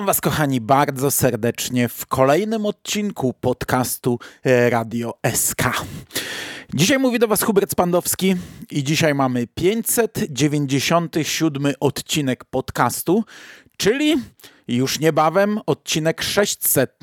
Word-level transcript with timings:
Witam 0.00 0.06
Was, 0.06 0.20
kochani, 0.20 0.60
bardzo 0.60 1.10
serdecznie 1.10 1.88
w 1.88 2.06
kolejnym 2.06 2.66
odcinku 2.66 3.34
podcastu 3.40 4.18
e, 4.44 4.70
Radio 4.70 5.14
SK. 5.34 5.62
Dzisiaj 6.74 6.98
mówi 6.98 7.18
do 7.18 7.28
Was 7.28 7.42
Hubert 7.42 7.70
Spandowski 7.70 8.36
i 8.70 8.84
dzisiaj 8.84 9.14
mamy 9.14 9.46
597 9.46 11.72
odcinek 11.80 12.44
podcastu, 12.44 13.24
czyli 13.76 14.16
już 14.68 15.00
niebawem 15.00 15.60
odcinek 15.66 16.22
600. 16.22 16.98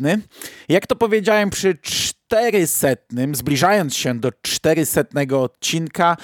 Jak 0.70 0.88
to 0.88 0.96
powiedziałem 0.96 1.50
przy 1.50 1.78
400, 1.82 2.88
zbliżając 3.34 3.96
się 3.96 4.20
do 4.20 4.32
400 4.42 5.04
odcinka, 5.34 6.18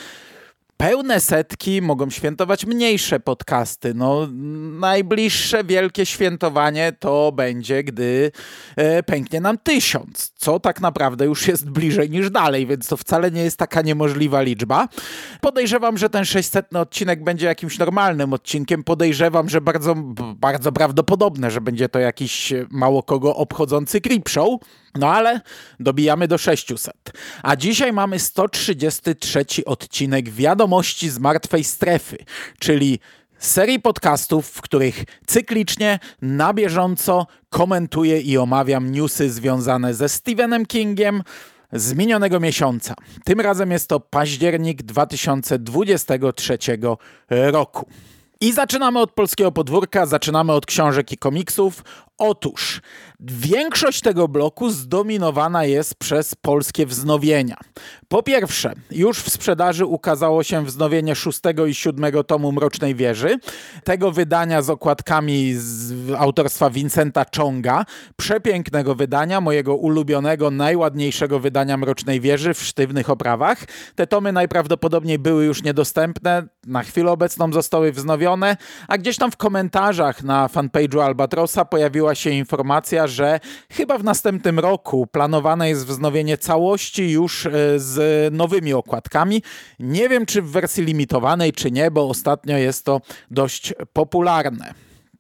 pełne 0.78 1.20
setki 1.20 1.82
mogą 1.82 2.10
świętować 2.10 2.66
mniejsze 2.66 3.20
podcasty. 3.20 3.94
No, 3.94 4.28
najbliższe 4.80 5.64
wielkie 5.64 6.06
świętowanie 6.06 6.94
to 7.00 7.32
będzie, 7.32 7.84
gdy 7.84 8.32
e, 8.76 9.04
pęknie 9.04 9.42
nam 9.42 9.58
tysiąc, 9.58 10.32
co 10.36 10.60
tak 10.60 10.82
naprawdę 10.82 11.26
już 11.26 11.48
jest 11.48 11.70
bliżej 11.70 12.10
niż 12.10 12.30
dalej, 12.30 12.68
więc 12.68 12.88
to 12.88 12.98
wcale 12.98 13.32
nie 13.32 13.44
jest 13.44 13.58
taka 13.58 13.82
niemożliwa 13.82 14.42
liczba. 14.42 14.88
Podejrzewam, 15.42 15.98
że 15.98 16.10
ten 16.10 16.26
600 16.26 16.76
odcinek 16.76 17.24
będzie 17.24 17.46
jakimś 17.46 17.80
normalnym 17.80 18.34
odcinkiem. 18.34 18.84
Podejrzewam, 18.84 19.50
że 19.50 19.62
bardzo, 19.62 19.96
bardzo 20.36 20.72
prawdopodobne, 20.72 21.52
że 21.52 21.62
będzie 21.62 21.90
to 21.90 22.00
jakiś 22.00 22.54
mało 22.70 23.04
kogo 23.04 23.36
obchodzący 23.36 24.02
creep 24.02 24.30
show. 24.30 24.60
No 24.96 25.12
ale 25.12 25.42
dobijamy 25.80 26.28
do 26.28 26.38
600. 26.38 26.94
A 27.44 27.56
dzisiaj 27.56 27.94
mamy 27.94 28.20
133 28.20 29.46
odcinek 29.66 30.30
Wiadomości 30.74 31.10
z 31.10 31.20
Martwej 31.20 31.64
Strefy, 31.64 32.18
czyli 32.60 33.00
serii 33.40 33.80
podcastów, 33.80 34.48
w 34.48 34.62
których 34.62 35.04
cyklicznie, 35.28 36.00
na 36.22 36.54
bieżąco 36.54 37.28
komentuję 37.50 38.22
i 38.22 38.38
omawiam 38.38 38.92
newsy 38.92 39.32
związane 39.32 39.94
ze 39.94 40.10
Stephenem 40.10 40.66
Kingiem 40.66 41.24
z 41.74 41.94
minionego 41.94 42.40
miesiąca. 42.40 42.94
Tym 43.26 43.42
razem 43.42 43.72
jest 43.72 43.90
to 43.90 44.00
październik 44.00 44.84
2023 44.84 46.58
roku. 47.30 47.88
I 48.42 48.54
zaczynamy 48.54 49.00
od 49.00 49.12
polskiego 49.12 49.52
podwórka, 49.52 50.06
zaczynamy 50.06 50.52
od 50.52 50.66
książek 50.66 51.12
i 51.12 51.18
komiksów. 51.18 51.84
Otóż 52.18 52.82
większość 53.20 54.02
tego 54.02 54.28
bloku 54.28 54.70
zdominowana 54.70 55.66
jest 55.66 55.96
przez 55.96 56.36
polskie 56.36 56.86
wznowienia. 56.86 57.58
Po 58.08 58.24
pierwsze, 58.24 58.74
już 58.92 59.20
w 59.20 59.30
sprzedaży 59.30 59.86
ukazało 59.86 60.44
się 60.44 60.66
wznowienie 60.66 61.16
szóstego 61.16 61.66
i 61.66 61.74
siódmego 61.74 62.24
tomu 62.24 62.52
Mrocznej 62.52 62.96
Wieży. 62.96 63.40
Tego 63.84 64.12
wydania 64.12 64.62
z 64.62 64.70
okładkami 64.70 65.54
z 65.54 66.12
autorstwa 66.18 66.70
Vincenta 66.70 67.26
Chonga. 67.38 67.86
Przepięknego 68.16 68.96
wydania, 68.96 69.42
mojego 69.42 69.76
ulubionego, 69.76 70.52
najładniejszego 70.52 71.40
wydania 71.40 71.78
Mrocznej 71.78 72.22
Wieży 72.22 72.54
w 72.54 72.62
sztywnych 72.64 73.10
oprawach. 73.10 73.58
Te 73.96 74.08
tomy 74.08 74.32
najprawdopodobniej 74.32 75.20
były 75.20 75.46
już 75.46 75.64
niedostępne, 75.64 76.48
na 76.68 76.84
chwilę 76.84 77.12
obecną 77.12 77.54
zostały 77.54 77.92
wznowione, 77.92 78.58
a 78.88 78.98
gdzieś 78.98 79.18
tam 79.18 79.32
w 79.32 79.38
komentarzach 79.38 80.24
na 80.24 80.48
fanpage'u 80.48 81.00
Albatrosa 81.00 81.66
pojawiła 82.04 82.16
się 82.16 82.30
informacja, 82.30 83.08
że 83.08 83.40
chyba 83.72 83.98
w 83.98 84.04
następnym 84.04 84.60
roku 84.60 85.08
planowane 85.08 85.70
jest 85.70 85.86
wznowienie 85.86 86.38
całości 86.38 87.12
już 87.12 87.46
e, 87.46 87.52
z 87.80 88.34
nowymi 88.34 88.74
okładkami. 88.74 89.42
Nie 89.80 90.10
wiem, 90.10 90.26
czy 90.26 90.42
w 90.42 90.52
wersji 90.52 90.84
limitowanej, 90.84 91.54
czy 91.54 91.72
nie, 91.72 91.92
bo 91.92 92.10
ostatnio 92.10 92.58
jest 92.58 92.86
to 92.86 93.02
dość 93.32 93.74
popularne. 93.94 94.74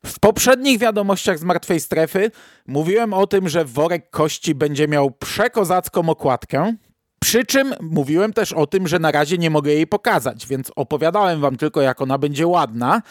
W 0.05 0.19
poprzednich 0.19 0.79
wiadomościach 0.79 1.39
z 1.39 1.43
martwej 1.43 1.79
strefy 1.79 2.31
mówiłem 2.67 3.13
o 3.13 3.27
tym, 3.27 3.49
że 3.49 3.66
worek 3.66 4.09
kości 4.09 4.55
będzie 4.55 4.88
miał 4.88 5.11
przekozacką 5.11 6.09
okładkę. 6.09 6.75
Przy 7.19 7.45
czym 7.45 7.73
mówiłem 7.81 8.33
też 8.33 8.53
o 8.53 8.67
tym, 8.67 8.88
że 8.88 8.99
na 8.99 9.11
razie 9.11 9.38
nie 9.38 9.49
mogę 9.49 9.72
jej 9.72 9.88
pokazać, 9.88 10.47
więc 10.47 10.72
opowiadałem 10.75 11.41
wam 11.41 11.57
tylko, 11.57 11.81
jak 11.81 12.01
ona 12.01 12.17
będzie 12.17 12.47
ładna. 12.47 13.01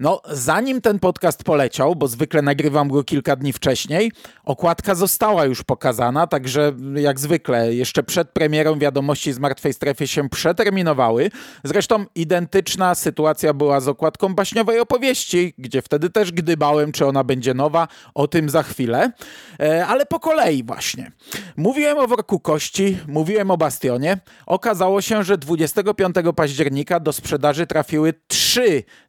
No, 0.00 0.20
zanim 0.30 0.80
ten 0.80 0.98
podcast 0.98 1.44
poleciał, 1.44 1.96
bo 1.96 2.08
zwykle 2.08 2.42
nagrywam 2.42 2.88
go 2.88 3.04
kilka 3.04 3.36
dni 3.36 3.52
wcześniej, 3.52 4.12
okładka 4.44 4.94
została 4.94 5.44
już 5.44 5.62
pokazana, 5.62 6.26
także 6.26 6.72
jak 6.94 7.20
zwykle, 7.20 7.74
jeszcze 7.74 8.02
przed 8.02 8.30
premierą 8.30 8.78
wiadomości 8.78 9.32
z 9.32 9.38
martwej 9.38 9.72
strefy 9.72 10.06
się 10.06 10.28
przeterminowały. 10.28 11.30
Zresztą 11.64 12.04
identyczna 12.14 12.94
sytuacja 12.94 13.54
była 13.54 13.80
z 13.80 13.88
okładką 13.88 14.34
baśniowej 14.34 14.80
opowieści, 14.80 15.54
gdzie 15.58 15.82
wtedy 15.82 16.10
też 16.10 16.32
gdybałem, 16.32 16.92
czy 16.92 17.06
ona 17.06 17.24
będzie 17.24 17.54
nowa, 17.54 17.88
o 18.14 18.28
tym 18.28 18.50
za 18.50 18.62
chwilę. 18.62 19.12
E, 19.60 19.86
ale 19.86 20.06
po 20.06 20.20
kolei 20.20 20.64
właśnie. 20.64 21.12
Mówiłem 21.56 21.98
o 21.98 22.06
worku 22.06 22.40
kości, 22.40 22.98
mówiłem 23.06 23.50
o 23.50 23.56
bastionie. 23.56 24.18
Okazało 24.46 25.00
się, 25.00 25.24
że 25.24 25.38
25 25.38 26.16
października 26.36 27.00
do 27.00 27.12
sprzedaży 27.12 27.66
trafiły 27.66 28.14
trzy 28.28 28.47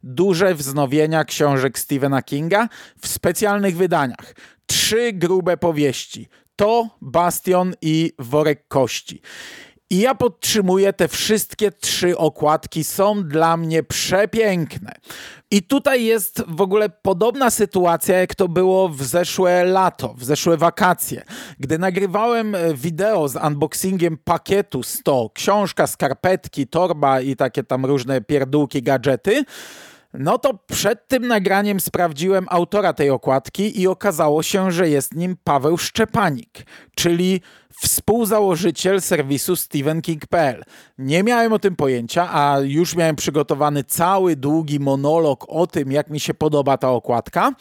duże 0.03 0.55
wznowienia 0.55 0.79
wznowienia 0.79 1.23
książek 1.23 1.79
Stephena 1.79 2.21
Kinga 2.21 2.69
w 3.01 3.07
specjalnych 3.07 3.77
wydaniach. 3.77 4.35
Trzy 4.65 5.13
grube 5.13 5.57
powieści. 5.57 6.27
To, 6.55 6.89
Bastion 7.01 7.73
i 7.81 8.13
Worek 8.19 8.67
Kości. 8.67 9.21
I 9.91 10.00
ja 10.00 10.16
podtrzymuję, 10.16 10.94
te 10.94 11.07
wszystkie 11.07 11.72
trzy 11.72 12.17
okładki 12.17 12.83
są 12.83 13.23
dla 13.23 13.57
mnie 13.57 13.83
przepiękne. 13.83 14.95
I 15.51 15.63
tutaj 15.63 16.03
jest 16.03 16.44
w 16.47 16.61
ogóle 16.61 16.89
podobna 16.89 17.50
sytuacja, 17.50 18.17
jak 18.17 18.35
to 18.35 18.47
było 18.47 18.89
w 18.89 19.03
zeszłe 19.03 19.63
lato, 19.63 20.13
w 20.13 20.23
zeszłe 20.23 20.57
wakacje. 20.57 21.23
Gdy 21.59 21.79
nagrywałem 21.79 22.55
wideo 22.73 23.28
z 23.28 23.35
unboxingiem 23.35 24.17
pakietu 24.17 24.83
100, 24.83 25.29
książka, 25.33 25.88
skarpetki, 25.88 26.67
torba 26.67 27.22
i 27.22 27.35
takie 27.35 27.63
tam 27.63 27.85
różne 27.85 28.22
pierdółki, 28.22 28.83
gadżety, 28.83 29.44
no 30.14 30.38
to 30.38 30.53
przed 30.53 31.08
tym 31.08 31.28
nagraniem 31.28 31.80
sprawdziłem 31.80 32.46
autora 32.50 32.94
tej 32.94 33.09
okładki 33.09 33.81
i 33.81 33.88
okazało 33.88 34.44
się, 34.44 34.72
że 34.72 34.90
jest 34.90 35.16
nim 35.16 35.38
Paweł 35.44 35.78
Szczepanik, 35.78 36.66
czyli 36.96 37.42
współzałożyciel 37.81 39.02
serwisu 39.02 39.56
StephenKing.pl. 39.56 40.64
Nie 40.97 41.24
miałem 41.24 41.53
o 41.53 41.59
tym 41.59 41.75
pojęcia, 41.75 42.30
a 42.34 42.59
już 42.59 42.96
miałem 42.96 43.16
przygotowany 43.16 43.84
cały 43.84 44.36
długi 44.36 44.80
monolog 44.80 45.46
o 45.47 45.68
tym, 45.68 45.92
jak 45.92 46.09
mi 46.09 46.20
się 46.20 46.34
podoba 46.34 46.78
ta 46.78 46.90
okładka. 46.90 47.52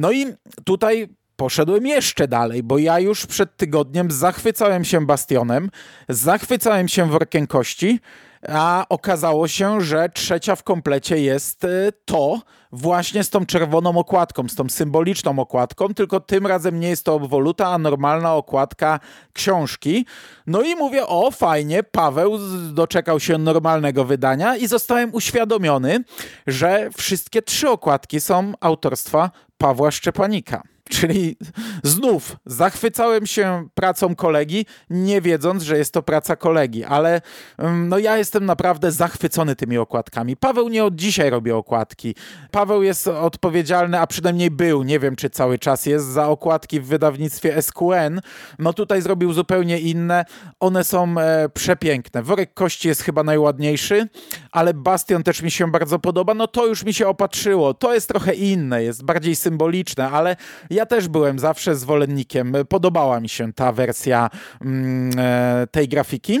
No 0.00 0.12
i 0.12 0.26
tutaj 0.64 1.08
poszedłem 1.36 1.86
jeszcze 1.86 2.28
dalej, 2.28 2.62
bo 2.62 2.78
ja 2.78 3.00
już 3.00 3.26
przed 3.26 3.56
tygodniem 3.56 4.10
zachwycałem 4.10 4.84
się 4.84 5.06
Bastionem, 5.06 5.70
zachwycałem 6.08 6.88
się 6.88 7.10
Workiem 7.10 7.46
Kości, 7.46 8.00
a 8.48 8.86
okazało 8.88 9.48
się, 9.48 9.80
że 9.80 10.08
trzecia 10.08 10.56
w 10.56 10.62
komplecie 10.62 11.18
jest 11.18 11.64
y, 11.64 11.92
to 12.04 12.40
właśnie 12.72 13.24
z 13.24 13.30
tą 13.30 13.46
czerwoną 13.46 13.98
okładką, 13.98 14.48
z 14.48 14.54
tą 14.54 14.68
symboliczną 14.68 15.38
okładką, 15.38 15.94
tylko 15.94 16.20
tym 16.20 16.46
razem 16.46 16.80
nie 16.80 16.88
jest 16.88 17.04
to 17.04 17.14
obwoluta, 17.14 17.66
a 17.68 17.78
normalna 17.78 18.34
okładka 18.34 19.00
książki. 19.32 20.06
No 20.46 20.62
i 20.62 20.74
mówię, 20.74 21.06
o 21.06 21.30
fajnie, 21.30 21.82
Paweł 21.82 22.38
doczekał 22.72 23.20
się 23.20 23.38
normalnego 23.38 24.04
wydania 24.04 24.56
i 24.56 24.66
zostałem 24.66 25.14
uświadomiony, 25.14 26.04
że 26.46 26.90
wszystkie 26.96 27.42
trzy 27.42 27.70
okładki 27.70 28.20
są 28.20 28.52
autorstwa 28.60 29.30
Pawła 29.58 29.90
Szczepanika. 29.90 30.73
Czyli 30.90 31.36
znów 31.82 32.36
zachwycałem 32.46 33.26
się 33.26 33.68
pracą 33.74 34.14
kolegi, 34.14 34.66
nie 34.90 35.20
wiedząc, 35.20 35.62
że 35.62 35.78
jest 35.78 35.92
to 35.92 36.02
praca 36.02 36.36
kolegi, 36.36 36.84
ale 36.84 37.20
mm, 37.58 37.88
no 37.88 37.98
ja 37.98 38.18
jestem 38.18 38.44
naprawdę 38.44 38.92
zachwycony 38.92 39.56
tymi 39.56 39.78
okładkami. 39.78 40.36
Paweł 40.36 40.68
nie 40.68 40.84
od 40.84 40.94
dzisiaj 40.94 41.30
robi 41.30 41.52
okładki. 41.52 42.14
Paweł 42.50 42.82
jest 42.82 43.08
odpowiedzialny, 43.08 44.00
a 44.00 44.06
przynajmniej 44.06 44.50
był, 44.50 44.82
nie 44.82 45.00
wiem 45.00 45.16
czy 45.16 45.30
cały 45.30 45.58
czas 45.58 45.86
jest, 45.86 46.06
za 46.06 46.28
okładki 46.28 46.80
w 46.80 46.86
wydawnictwie 46.86 47.62
SQN. 47.62 48.20
No 48.58 48.72
tutaj 48.72 49.02
zrobił 49.02 49.32
zupełnie 49.32 49.80
inne. 49.80 50.24
One 50.60 50.84
są 50.84 51.18
e, 51.18 51.48
przepiękne. 51.48 52.22
Worek 52.22 52.54
Kości 52.54 52.88
jest 52.88 53.02
chyba 53.02 53.22
najładniejszy, 53.22 54.08
ale 54.52 54.74
Bastion 54.74 55.22
też 55.22 55.42
mi 55.42 55.50
się 55.50 55.70
bardzo 55.70 55.98
podoba. 55.98 56.34
No 56.34 56.46
to 56.46 56.66
już 56.66 56.84
mi 56.84 56.94
się 56.94 57.08
opatrzyło. 57.08 57.74
To 57.74 57.94
jest 57.94 58.08
trochę 58.08 58.34
inne, 58.34 58.82
jest 58.82 59.04
bardziej 59.04 59.36
symboliczne, 59.36 60.10
ale 60.10 60.36
ja 60.74 60.86
też 60.86 61.08
byłem 61.08 61.38
zawsze 61.38 61.76
zwolennikiem. 61.76 62.54
Podobała 62.68 63.20
mi 63.20 63.28
się 63.28 63.52
ta 63.52 63.72
wersja 63.72 64.30
mm, 64.60 65.10
e, 65.18 65.66
tej 65.70 65.88
grafiki. 65.88 66.40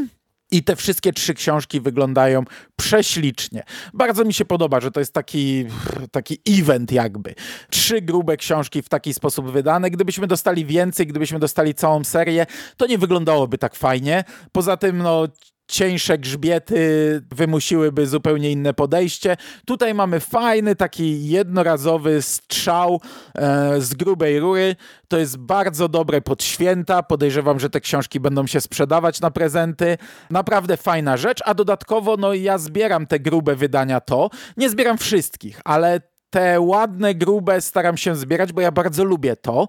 I 0.50 0.62
te 0.62 0.76
wszystkie 0.76 1.12
trzy 1.12 1.34
książki 1.34 1.80
wyglądają 1.80 2.44
prześlicznie. 2.76 3.62
Bardzo 3.94 4.24
mi 4.24 4.34
się 4.34 4.44
podoba, 4.44 4.80
że 4.80 4.90
to 4.90 5.00
jest 5.00 5.12
taki, 5.12 5.66
taki 6.10 6.38
event 6.48 6.92
jakby. 6.92 7.34
Trzy 7.70 8.00
grube 8.02 8.36
książki 8.36 8.82
w 8.82 8.88
taki 8.88 9.14
sposób 9.14 9.50
wydane. 9.50 9.90
Gdybyśmy 9.90 10.26
dostali 10.26 10.66
więcej, 10.66 11.06
gdybyśmy 11.06 11.38
dostali 11.38 11.74
całą 11.74 12.04
serię, 12.04 12.46
to 12.76 12.86
nie 12.86 12.98
wyglądałoby 12.98 13.58
tak 13.58 13.74
fajnie. 13.74 14.24
Poza 14.52 14.76
tym, 14.76 14.98
no 14.98 15.28
cieńsze 15.68 16.18
grzbiety 16.18 17.22
wymusiłyby 17.32 18.06
zupełnie 18.06 18.50
inne 18.50 18.74
podejście. 18.74 19.36
Tutaj 19.66 19.94
mamy 19.94 20.20
fajny, 20.20 20.76
taki 20.76 21.28
jednorazowy 21.28 22.22
strzał 22.22 23.00
e, 23.34 23.80
z 23.80 23.94
grubej 23.94 24.40
rury. 24.40 24.76
To 25.08 25.18
jest 25.18 25.36
bardzo 25.36 25.88
dobre 25.88 26.20
pod 26.20 26.42
święta. 26.42 27.02
Podejrzewam, 27.02 27.60
że 27.60 27.70
te 27.70 27.80
książki 27.80 28.20
będą 28.20 28.46
się 28.46 28.60
sprzedawać 28.60 29.20
na 29.20 29.30
prezenty. 29.30 29.98
Naprawdę 30.30 30.76
fajna 30.76 31.16
rzecz, 31.16 31.40
a 31.44 31.54
dodatkowo 31.54 32.16
no 32.16 32.34
ja 32.34 32.58
zbieram 32.58 33.06
te 33.06 33.20
grube 33.20 33.56
wydania 33.56 34.00
to. 34.00 34.30
Nie 34.56 34.70
zbieram 34.70 34.98
wszystkich, 34.98 35.60
ale 35.64 36.00
te 36.30 36.60
ładne, 36.60 37.14
grube 37.14 37.60
staram 37.60 37.96
się 37.96 38.16
zbierać, 38.16 38.52
bo 38.52 38.60
ja 38.60 38.72
bardzo 38.72 39.04
lubię 39.04 39.36
to. 39.36 39.68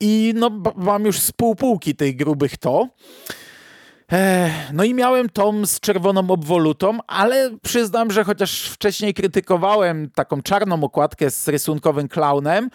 I 0.00 0.32
no, 0.36 0.50
mam 0.76 1.04
już 1.04 1.20
z 1.20 1.32
pół 1.32 1.56
tych 1.96 2.16
grubych 2.16 2.56
to. 2.56 2.88
No 4.72 4.84
i 4.84 4.94
miałem 4.94 5.28
tom 5.28 5.66
z 5.66 5.80
czerwoną 5.80 6.30
obwolutą, 6.30 6.98
ale 7.06 7.50
przyznam, 7.62 8.10
że 8.10 8.24
chociaż 8.24 8.68
wcześniej 8.68 9.14
krytykowałem 9.14 10.10
taką 10.10 10.42
czarną 10.42 10.84
okładkę 10.84 11.30
z 11.30 11.48
rysunkowym 11.48 12.08
klaunem, 12.08 12.70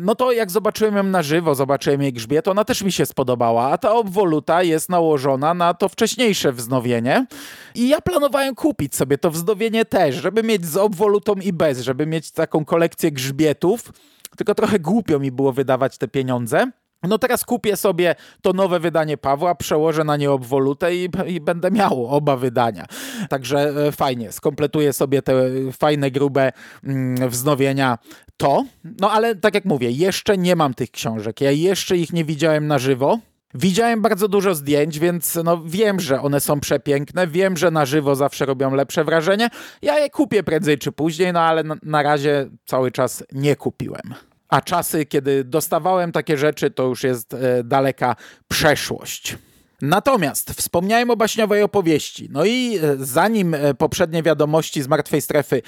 no 0.00 0.14
to 0.14 0.32
jak 0.32 0.50
zobaczyłem 0.50 0.96
ją 0.96 1.02
na 1.02 1.22
żywo, 1.22 1.54
zobaczyłem 1.54 2.02
jej 2.02 2.12
grzbiet, 2.12 2.48
ona 2.48 2.64
też 2.64 2.82
mi 2.82 2.92
się 2.92 3.06
spodobała, 3.06 3.70
a 3.70 3.78
ta 3.78 3.92
obwoluta 3.92 4.62
jest 4.62 4.88
nałożona 4.88 5.54
na 5.54 5.74
to 5.74 5.88
wcześniejsze 5.88 6.52
wznowienie 6.52 7.26
i 7.74 7.88
ja 7.88 8.00
planowałem 8.00 8.54
kupić 8.54 8.96
sobie 8.96 9.18
to 9.18 9.30
wznowienie 9.30 9.84
też, 9.84 10.14
żeby 10.14 10.42
mieć 10.42 10.66
z 10.66 10.76
obwolutą 10.76 11.34
i 11.34 11.52
bez, 11.52 11.80
żeby 11.80 12.06
mieć 12.06 12.30
taką 12.30 12.64
kolekcję 12.64 13.12
grzbietów, 13.12 13.92
tylko 14.36 14.54
trochę 14.54 14.78
głupio 14.78 15.18
mi 15.18 15.32
było 15.32 15.52
wydawać 15.52 15.98
te 15.98 16.08
pieniądze. 16.08 16.70
No 17.02 17.18
teraz 17.18 17.44
kupię 17.44 17.76
sobie 17.76 18.14
to 18.42 18.52
nowe 18.52 18.80
wydanie 18.80 19.16
Pawła, 19.16 19.54
przełożę 19.54 20.04
na 20.04 20.16
nie 20.16 20.30
obwolutę 20.30 20.94
i, 20.96 21.08
i, 21.26 21.40
będę 21.40 21.70
miał 21.70 22.06
oba 22.06 22.36
wydania. 22.36 22.84
Także 23.28 23.86
e, 23.86 23.92
fajnie, 23.92 24.32
skompletuję 24.32 24.92
sobie 24.92 25.22
te 25.22 25.34
fajne, 25.72 26.10
grube 26.10 26.52
mm, 26.84 27.28
wznowienia 27.28 27.98
to. 28.36 28.64
No 29.00 29.10
ale 29.10 29.36
tak 29.36 29.54
jak 29.54 29.64
mówię, 29.64 29.90
jeszcze 29.90 30.38
nie 30.38 30.56
mam 30.56 30.74
tych 30.74 30.90
książek. 30.90 31.40
Ja 31.40 31.50
jeszcze 31.50 31.96
ich 31.96 32.12
nie 32.12 32.24
widziałem 32.24 32.66
na 32.66 32.78
żywo. 32.78 33.18
Widziałem 33.54 34.02
bardzo 34.02 34.28
dużo 34.28 34.54
zdjęć, 34.54 34.98
więc 34.98 35.38
no 35.44 35.62
wiem, 35.64 36.00
że 36.00 36.22
one 36.22 36.40
są 36.40 36.60
przepiękne, 36.60 37.26
wiem, 37.26 37.56
że 37.56 37.70
na 37.70 37.86
żywo 37.86 38.14
zawsze 38.14 38.46
robią 38.46 38.74
lepsze 38.74 39.04
wrażenie. 39.04 39.48
Ja 39.82 39.98
je 39.98 40.10
kupię 40.10 40.42
prędzej 40.42 40.78
czy 40.78 40.92
później, 40.92 41.32
no 41.32 41.40
ale 41.40 41.62
na, 41.62 41.76
na 41.82 42.02
razie 42.02 42.48
cały 42.66 42.90
czas 42.90 43.24
nie 43.32 43.56
kupiłem 43.56 44.14
a 44.48 44.60
czasy, 44.60 45.06
kiedy 45.06 45.44
dostawałem 45.44 46.12
takie 46.12 46.38
rzeczy, 46.38 46.70
to 46.70 46.82
już 46.82 47.02
jest 47.04 47.34
e, 47.34 47.64
daleka 47.64 48.16
przeszłość. 48.48 49.38
Natomiast 49.82 50.50
wspomniałem 50.50 51.10
o 51.10 51.16
baśniowej 51.16 51.62
opowieści. 51.62 52.28
No 52.30 52.44
i 52.44 52.76
e, 52.76 52.80
zanim 52.98 53.54
e, 53.54 53.74
poprzednie 53.74 54.22
wiadomości 54.22 54.82
z 54.82 54.88
martwej 54.88 55.20
strefy 55.20 55.62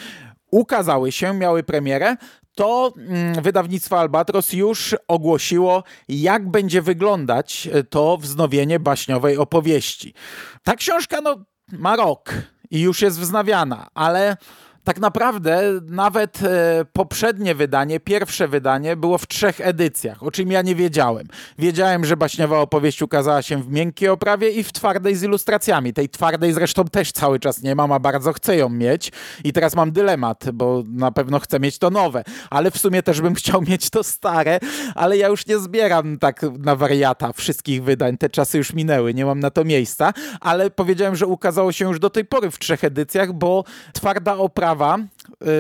ukazały 0.51 1.13
się, 1.13 1.35
miały 1.35 1.63
premierę, 1.63 2.17
to 2.55 2.93
mm, 2.97 3.43
wydawnictwo 3.43 4.01
Albatros 4.01 4.53
już 4.53 4.97
ogłosiło, 5.09 5.85
jak 6.09 6.51
będzie 6.51 6.83
wyglądać 6.83 7.69
to 7.91 8.17
wznowienie 8.17 8.81
baśniowej 8.81 9.37
opowieści. 9.37 10.15
Ta 10.63 10.77
książka 10.77 11.21
no, 11.21 11.45
ma 11.73 11.97
rok 11.97 12.35
i 12.71 12.81
już 12.81 13.03
jest 13.03 13.21
wznawiana, 13.21 13.89
ale 13.95 14.37
tak 14.85 15.01
naprawdę 15.01 15.63
nawet 15.83 16.43
e, 16.43 16.85
poprzednie 16.93 17.55
wydanie, 17.55 18.01
pierwsze 18.01 18.49
wydanie 18.49 18.97
było 18.97 19.19
w 19.19 19.27
trzech 19.27 19.61
edycjach, 19.61 20.23
o 20.23 20.31
czym 20.31 20.51
ja 20.51 20.63
nie 20.63 20.75
wiedziałem. 20.75 21.27
Wiedziałem, 21.59 22.05
że 22.05 22.17
baśniowa 22.17 22.59
opowieść 22.59 23.03
ukazała 23.03 23.43
się 23.43 23.63
w 23.63 23.71
miękkiej 23.71 24.09
oprawie 24.09 24.51
i 24.51 24.63
w 24.63 24.73
twardej 24.73 25.17
z 25.17 25.23
ilustracjami. 25.23 25.93
Tej 25.93 26.09
twardej 26.09 26.53
zresztą 26.53 26.85
też 26.85 27.13
cały 27.13 27.41
czas 27.41 27.63
nie 27.63 27.75
mam, 27.75 27.93
a 27.93 27.99
bardzo 27.99 28.33
chcę 28.33 28.57
ją 28.57 28.69
mieć. 28.69 29.13
I 29.45 29.53
teraz 29.53 29.77
mam 29.77 29.93
dylemat, 29.93 30.45
bo 30.53 30.83
na 30.89 31.13
pewno 31.13 31.41
chcę 31.41 31.61
mieć 31.61 31.79
to 31.79 31.91
nowe, 31.91 32.25
ale 32.51 32.71
w 32.71 32.79
sumie 32.79 33.03
też 33.03 33.21
bym 33.21 33.35
chciał 33.41 33.63
mieć 33.63 33.91
to 33.91 34.05
stare, 34.05 34.61
ale 34.95 35.17
ja 35.17 35.29
już 35.29 35.47
nie 35.47 35.59
zbieram 35.59 36.19
tak 36.19 36.43
na 36.59 36.77
wariata 36.77 37.33
wszystkich 37.33 37.85
wydań. 37.85 38.19
Te 38.19 38.29
czasy 38.29 38.59
już 38.59 38.73
minęły, 38.73 39.15
nie 39.15 39.27
mam 39.27 39.41
na 39.41 39.51
to 39.51 39.65
miejsca, 39.65 40.13
ale 40.41 40.71
powiedziałem, 40.71 41.17
że 41.17 41.27
ukazało 41.27 41.73
się 41.73 41.85
już 41.85 41.99
do 41.99 42.11
tej 42.11 42.25
pory 42.25 42.51
w 42.51 42.59
trzech 42.59 42.85
edycjach, 42.85 43.33
bo 43.33 43.65
twarda 43.93 44.37
oprawa 44.37 44.70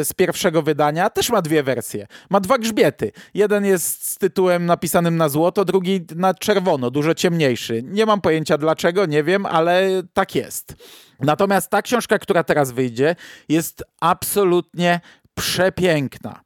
Y, 0.00 0.04
z 0.04 0.12
pierwszego 0.12 0.62
wydania 0.62 1.10
też 1.10 1.30
ma 1.30 1.42
dwie 1.42 1.62
wersje. 1.62 2.06
Ma 2.30 2.40
dwa 2.40 2.58
grzbiety. 2.58 3.12
Jeden 3.34 3.64
jest 3.64 4.08
z 4.08 4.18
tytułem 4.18 4.66
napisanym 4.66 5.16
na 5.16 5.28
złoto, 5.28 5.64
drugi 5.64 6.06
na 6.16 6.34
czerwono, 6.34 6.90
dużo 6.90 7.14
ciemniejszy. 7.14 7.82
Nie 7.82 8.06
mam 8.06 8.20
pojęcia 8.20 8.58
dlaczego, 8.58 9.06
nie 9.06 9.24
wiem, 9.24 9.46
ale 9.46 9.88
tak 10.12 10.34
jest. 10.34 10.74
Natomiast 11.20 11.70
ta 11.70 11.82
książka, 11.82 12.18
która 12.18 12.44
teraz 12.44 12.70
wyjdzie, 12.70 13.16
jest 13.48 13.84
absolutnie 14.00 15.00
przepiękna. 15.34 16.40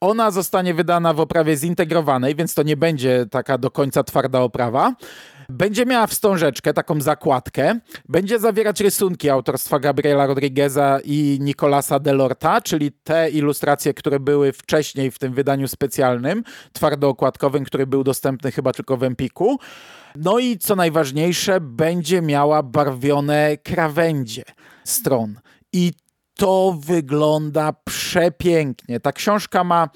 Ona 0.00 0.30
zostanie 0.30 0.74
wydana 0.74 1.14
w 1.14 1.20
oprawie 1.20 1.56
zintegrowanej, 1.56 2.34
więc 2.34 2.54
to 2.54 2.62
nie 2.62 2.76
będzie 2.76 3.26
taka 3.30 3.58
do 3.58 3.70
końca 3.70 4.04
twarda 4.04 4.40
oprawa. 4.40 4.94
Będzie 5.50 5.86
miała 5.86 6.06
wstążeczkę, 6.06 6.74
taką 6.74 7.00
zakładkę. 7.00 7.80
Będzie 8.08 8.38
zawierać 8.38 8.80
rysunki 8.80 9.30
autorstwa 9.30 9.78
Gabriela 9.78 10.26
Rodrigueza 10.26 10.98
i 11.04 11.38
Nicolasa 11.40 11.98
Delorta, 11.98 12.60
czyli 12.60 12.92
te 12.92 13.30
ilustracje, 13.30 13.94
które 13.94 14.20
były 14.20 14.52
wcześniej 14.52 15.10
w 15.10 15.18
tym 15.18 15.34
wydaniu 15.34 15.68
specjalnym, 15.68 16.44
twardookładkowym, 16.72 17.64
który 17.64 17.86
był 17.86 18.04
dostępny 18.04 18.52
chyba 18.52 18.72
tylko 18.72 18.96
w 18.96 19.02
Empiku. 19.02 19.58
No 20.16 20.38
i 20.38 20.58
co 20.58 20.76
najważniejsze, 20.76 21.60
będzie 21.60 22.22
miała 22.22 22.62
barwione 22.62 23.56
krawędzie 23.56 24.44
stron. 24.84 25.40
I 25.72 25.92
to 26.34 26.76
wygląda 26.80 27.72
przepięknie. 27.84 29.00
Ta 29.00 29.12
książka 29.12 29.64
ma 29.64 29.88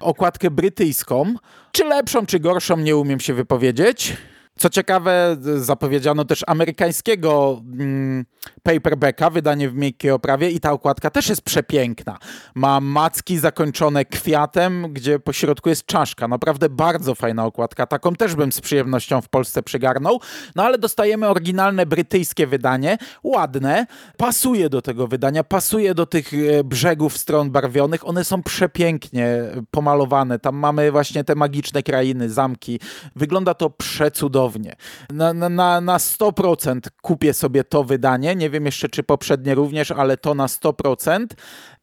okładkę 0.00 0.50
brytyjską. 0.50 1.34
Czy 1.72 1.84
lepszą, 1.84 2.26
czy 2.26 2.40
gorszą, 2.40 2.76
nie 2.76 2.96
umiem 2.96 3.20
się 3.20 3.34
wypowiedzieć. 3.34 4.16
Co 4.58 4.70
ciekawe, 4.70 5.36
zapowiedziano 5.56 6.24
też 6.24 6.44
amerykańskiego 6.46 7.62
mm, 7.80 8.24
paperbacka, 8.62 9.30
wydanie 9.30 9.68
w 9.68 9.74
miękkiej 9.74 10.10
oprawie 10.10 10.50
i 10.50 10.60
ta 10.60 10.72
okładka 10.72 11.10
też 11.10 11.28
jest 11.28 11.42
przepiękna. 11.42 12.18
Ma 12.54 12.80
macki 12.80 13.38
zakończone 13.38 14.04
kwiatem, 14.04 14.86
gdzie 14.92 15.18
po 15.18 15.32
środku 15.32 15.68
jest 15.68 15.86
czaszka. 15.86 16.28
Naprawdę 16.28 16.68
bardzo 16.68 17.14
fajna 17.14 17.44
okładka. 17.44 17.86
Taką 17.86 18.14
też 18.14 18.34
bym 18.34 18.52
z 18.52 18.60
przyjemnością 18.60 19.20
w 19.20 19.28
Polsce 19.28 19.62
przygarnął. 19.62 20.20
No 20.56 20.62
ale 20.62 20.78
dostajemy 20.78 21.28
oryginalne 21.28 21.86
brytyjskie 21.86 22.46
wydanie, 22.46 22.98
ładne, 23.24 23.86
pasuje 24.16 24.68
do 24.68 24.82
tego 24.82 25.06
wydania, 25.06 25.44
pasuje 25.44 25.94
do 25.94 26.06
tych 26.06 26.34
e, 26.34 26.64
brzegów 26.64 27.18
stron 27.18 27.50
barwionych. 27.50 28.08
One 28.08 28.24
są 28.24 28.42
przepięknie 28.42 29.28
pomalowane. 29.70 30.38
Tam 30.38 30.56
mamy 30.56 30.92
właśnie 30.92 31.24
te 31.24 31.34
magiczne 31.34 31.82
krainy, 31.82 32.30
zamki. 32.30 32.80
Wygląda 33.16 33.54
to 33.54 33.70
przecudownie 33.70 34.47
cudownie. 34.48 34.76
Na, 35.10 35.32
na, 35.32 35.80
na 35.80 35.98
100% 35.98 36.80
kupię 37.02 37.34
sobie 37.34 37.64
to 37.64 37.84
wydanie. 37.84 38.36
Nie 38.36 38.50
wiem 38.50 38.66
jeszcze, 38.66 38.88
czy 38.88 39.02
poprzednie 39.02 39.54
również, 39.54 39.90
ale 39.90 40.16
to 40.16 40.34
na 40.34 40.46
100%. 40.46 41.26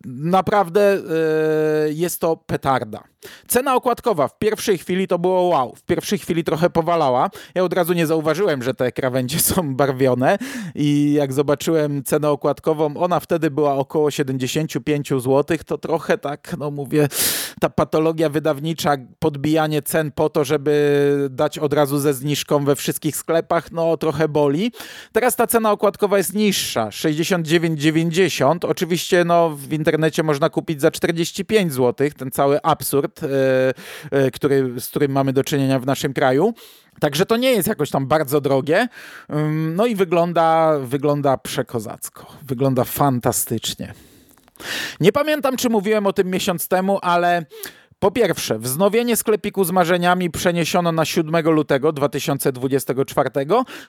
Naprawdę 0.06 1.00
yy, 1.88 1.94
jest 1.94 2.22
to 2.22 2.38
petarda. 2.38 3.04
Cena 3.48 3.76
okładkowa 3.76 4.28
w 4.28 4.38
pierwszej 4.38 4.78
chwili 4.78 5.08
to 5.08 5.20
było 5.20 5.42
wow. 5.42 5.76
W 5.76 5.84
pierwszej 5.84 6.20
chwili 6.20 6.44
trochę 6.44 6.70
powalała. 6.70 7.30
Ja 7.56 7.64
od 7.64 7.74
razu 7.74 7.94
nie 7.94 8.08
zauważyłem, 8.08 8.64
że 8.64 8.74
te 8.74 8.92
krawędzie 8.92 9.40
są 9.54 9.76
barwione 9.76 10.38
i 10.76 11.14
jak 11.14 11.34
zobaczyłem 11.34 12.04
cenę 12.04 12.30
okładkową, 12.30 12.98
ona 12.98 13.20
wtedy 13.20 13.52
była 13.52 13.76
około 13.76 14.12
75 14.12 15.10
zł, 15.10 15.58
to 15.66 15.78
trochę 15.78 16.18
tak, 16.18 16.56
no 16.58 16.72
mówię, 16.72 17.08
ta 17.60 17.70
patologia 17.70 18.30
wydawnicza, 18.30 18.96
podbijanie 19.20 19.82
cen 19.82 20.12
po 20.12 20.30
to, 20.30 20.44
żeby 20.44 21.28
dać 21.30 21.60
od 21.60 21.74
razu 21.74 22.00
ze 22.00 22.14
zniżką 22.14 22.66
we 22.66 22.76
wszystkich 22.76 23.16
sklepach, 23.16 23.72
no 23.72 23.98
trochę 23.98 24.28
boli. 24.28 24.72
Teraz 25.12 25.36
ta 25.36 25.48
cena 25.48 25.72
okładkowa 25.72 26.18
jest 26.18 26.34
niższa, 26.34 26.90
69,90. 26.90 28.58
Oczywiście 28.68 29.26
no, 29.26 29.50
w 29.50 29.74
internecie 29.74 30.24
można 30.24 30.50
kupić 30.50 30.82
za 30.82 30.92
45 30.92 31.74
zł, 31.74 32.10
ten 32.18 32.32
cały 32.32 32.62
absurd, 32.62 33.22
yy, 33.22 33.30
yy, 34.20 34.32
który, 34.32 34.80
z 34.80 34.88
którym 34.88 35.12
mamy 35.12 35.34
do 35.34 35.44
czynienia 35.44 35.80
w 35.80 35.86
naszym 35.86 36.14
kraju. 36.14 36.54
Także 37.00 37.26
to 37.26 37.38
nie 37.38 37.52
jest 37.52 37.68
jakoś 37.68 37.90
tam 37.90 38.08
bardzo 38.08 38.42
drogie. 38.42 38.88
No 39.76 39.86
i 39.86 39.96
wygląda, 39.96 40.80
wygląda 40.80 41.38
przekozacko. 41.38 42.26
Wygląda 42.44 42.84
fantastycznie. 42.84 43.94
Nie 45.00 45.12
pamiętam, 45.12 45.58
czy 45.58 45.70
mówiłem 45.70 46.08
o 46.08 46.14
tym 46.14 46.28
miesiąc 46.32 46.68
temu, 46.68 47.00
ale 47.02 47.46
po 48.00 48.12
pierwsze, 48.12 48.60
wznowienie 48.60 49.16
sklepiku 49.16 49.64
z 49.64 49.72
marzeniami 49.72 50.30
przeniesiono 50.32 50.92
na 50.92 51.06
7 51.06 51.50
lutego 51.50 51.92
2024. 51.92 53.30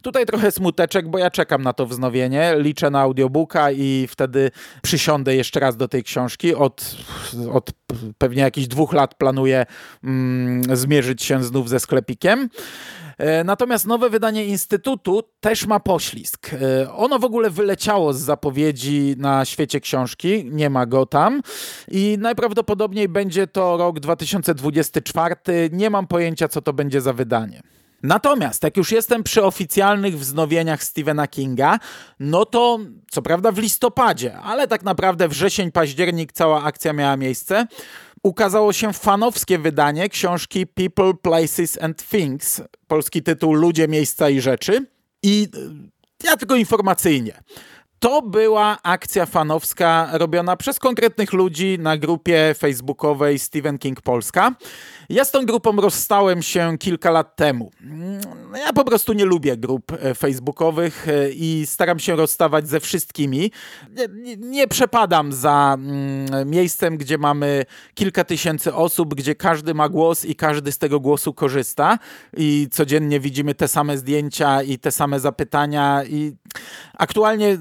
Tutaj 0.02 0.26
trochę 0.26 0.50
smuteczek, 0.50 1.08
bo 1.08 1.18
ja 1.18 1.30
czekam 1.30 1.62
na 1.62 1.72
to 1.72 1.86
wznowienie. 1.86 2.54
Liczę 2.58 2.90
na 2.90 3.00
audiobooka 3.00 3.70
i 3.70 4.06
wtedy 4.10 4.50
przysiądę 4.82 5.36
jeszcze 5.36 5.60
raz 5.60 5.76
do 5.76 5.88
tej 5.88 6.02
książki. 6.02 6.54
Od, 6.54 6.96
od 7.52 7.70
pewnie 8.18 8.42
jakichś 8.42 8.66
dwóch 8.66 8.92
lat 8.92 9.14
planuję 9.14 9.66
mm, 10.04 10.76
zmierzyć 10.76 11.22
się 11.22 11.44
znów 11.44 11.68
ze 11.68 11.80
sklepikiem. 11.80 12.48
E, 13.18 13.44
natomiast 13.44 13.86
nowe 13.86 14.10
wydanie 14.10 14.44
Instytutu 14.44 15.22
też 15.40 15.66
ma 15.66 15.80
poślizg. 15.80 16.50
E, 16.52 16.92
ono 16.92 17.18
w 17.18 17.24
ogóle 17.24 17.50
wyleciało 17.50 18.12
z 18.12 18.20
zapowiedzi 18.20 19.14
na 19.18 19.44
świecie 19.44 19.80
książki, 19.80 20.44
nie 20.44 20.70
ma 20.70 20.86
go 20.86 21.06
tam 21.06 21.42
i 21.88 22.16
najprawdopodobniej 22.20 23.08
będzie 23.08 23.46
to 23.46 23.76
rok 23.76 24.00
2024. 24.00 25.34
Nie 25.72 25.90
mam 25.90 26.06
pojęcia, 26.06 26.48
co 26.48 26.62
to 26.62 26.72
będzie 26.72 27.00
za 27.00 27.12
wydanie. 27.12 27.62
Natomiast 28.02 28.62
jak 28.62 28.76
już 28.76 28.92
jestem 28.92 29.22
przy 29.22 29.44
oficjalnych 29.44 30.18
wznowieniach 30.18 30.84
Stephena 30.84 31.26
Kinga, 31.26 31.78
no 32.20 32.44
to 32.44 32.78
co 33.10 33.22
prawda 33.22 33.52
w 33.52 33.58
listopadzie, 33.58 34.38
ale 34.38 34.68
tak 34.68 34.82
naprawdę 34.82 35.28
wrzesień, 35.28 35.72
październik 35.72 36.32
cała 36.32 36.62
akcja 36.62 36.92
miała 36.92 37.16
miejsce 37.16 37.66
ukazało 38.26 38.72
się 38.72 38.92
fanowskie 38.92 39.58
wydanie 39.58 40.08
książki 40.08 40.66
People, 40.66 41.14
Places 41.22 41.82
and 41.82 42.08
Things. 42.08 42.62
Polski 42.88 43.22
tytuł 43.22 43.54
Ludzie, 43.54 43.88
Miejsca 43.88 44.30
i 44.30 44.40
Rzeczy. 44.40 44.86
I 45.22 45.48
e, 46.22 46.26
ja 46.26 46.36
tylko 46.36 46.56
informacyjnie. 46.56 47.42
To 47.98 48.22
była 48.22 48.78
akcja 48.82 49.26
fanowska 49.26 50.08
robiona 50.12 50.56
przez 50.56 50.78
konkretnych 50.78 51.32
ludzi 51.32 51.78
na 51.80 51.96
grupie 51.96 52.54
facebookowej 52.58 53.38
Stephen 53.38 53.78
King 53.78 54.00
Polska. 54.00 54.54
Ja 55.08 55.24
z 55.24 55.30
tą 55.30 55.46
grupą 55.46 55.76
rozstałem 55.76 56.42
się 56.42 56.78
kilka 56.78 57.10
lat 57.10 57.36
temu. 57.36 57.70
Ja 58.66 58.72
po 58.72 58.84
prostu 58.84 59.12
nie 59.12 59.24
lubię 59.24 59.56
grup 59.56 59.92
e, 59.92 60.14
facebookowych 60.14 61.08
e, 61.08 61.30
i 61.30 61.66
staram 61.66 61.98
się 61.98 62.16
rozstawać 62.16 62.68
ze 62.68 62.80
wszystkimi. 62.80 63.50
Nie, 64.14 64.36
nie 64.36 64.68
przepadam 64.68 65.32
za 65.32 65.76
mm, 65.78 66.50
miejscem, 66.50 66.96
gdzie 66.96 67.18
mamy 67.18 67.64
kilka 67.94 68.24
tysięcy 68.24 68.74
osób, 68.74 69.14
gdzie 69.14 69.34
każdy 69.34 69.74
ma 69.74 69.88
głos 69.88 70.24
i 70.24 70.34
każdy 70.34 70.72
z 70.72 70.78
tego 70.78 71.00
głosu 71.00 71.34
korzysta 71.34 71.98
i 72.36 72.68
codziennie 72.70 73.20
widzimy 73.20 73.54
te 73.54 73.68
same 73.68 73.98
zdjęcia 73.98 74.62
i 74.62 74.78
te 74.78 74.92
same 74.92 75.20
zapytania 75.20 76.04
i 76.04 76.32
aktualnie 76.98 77.58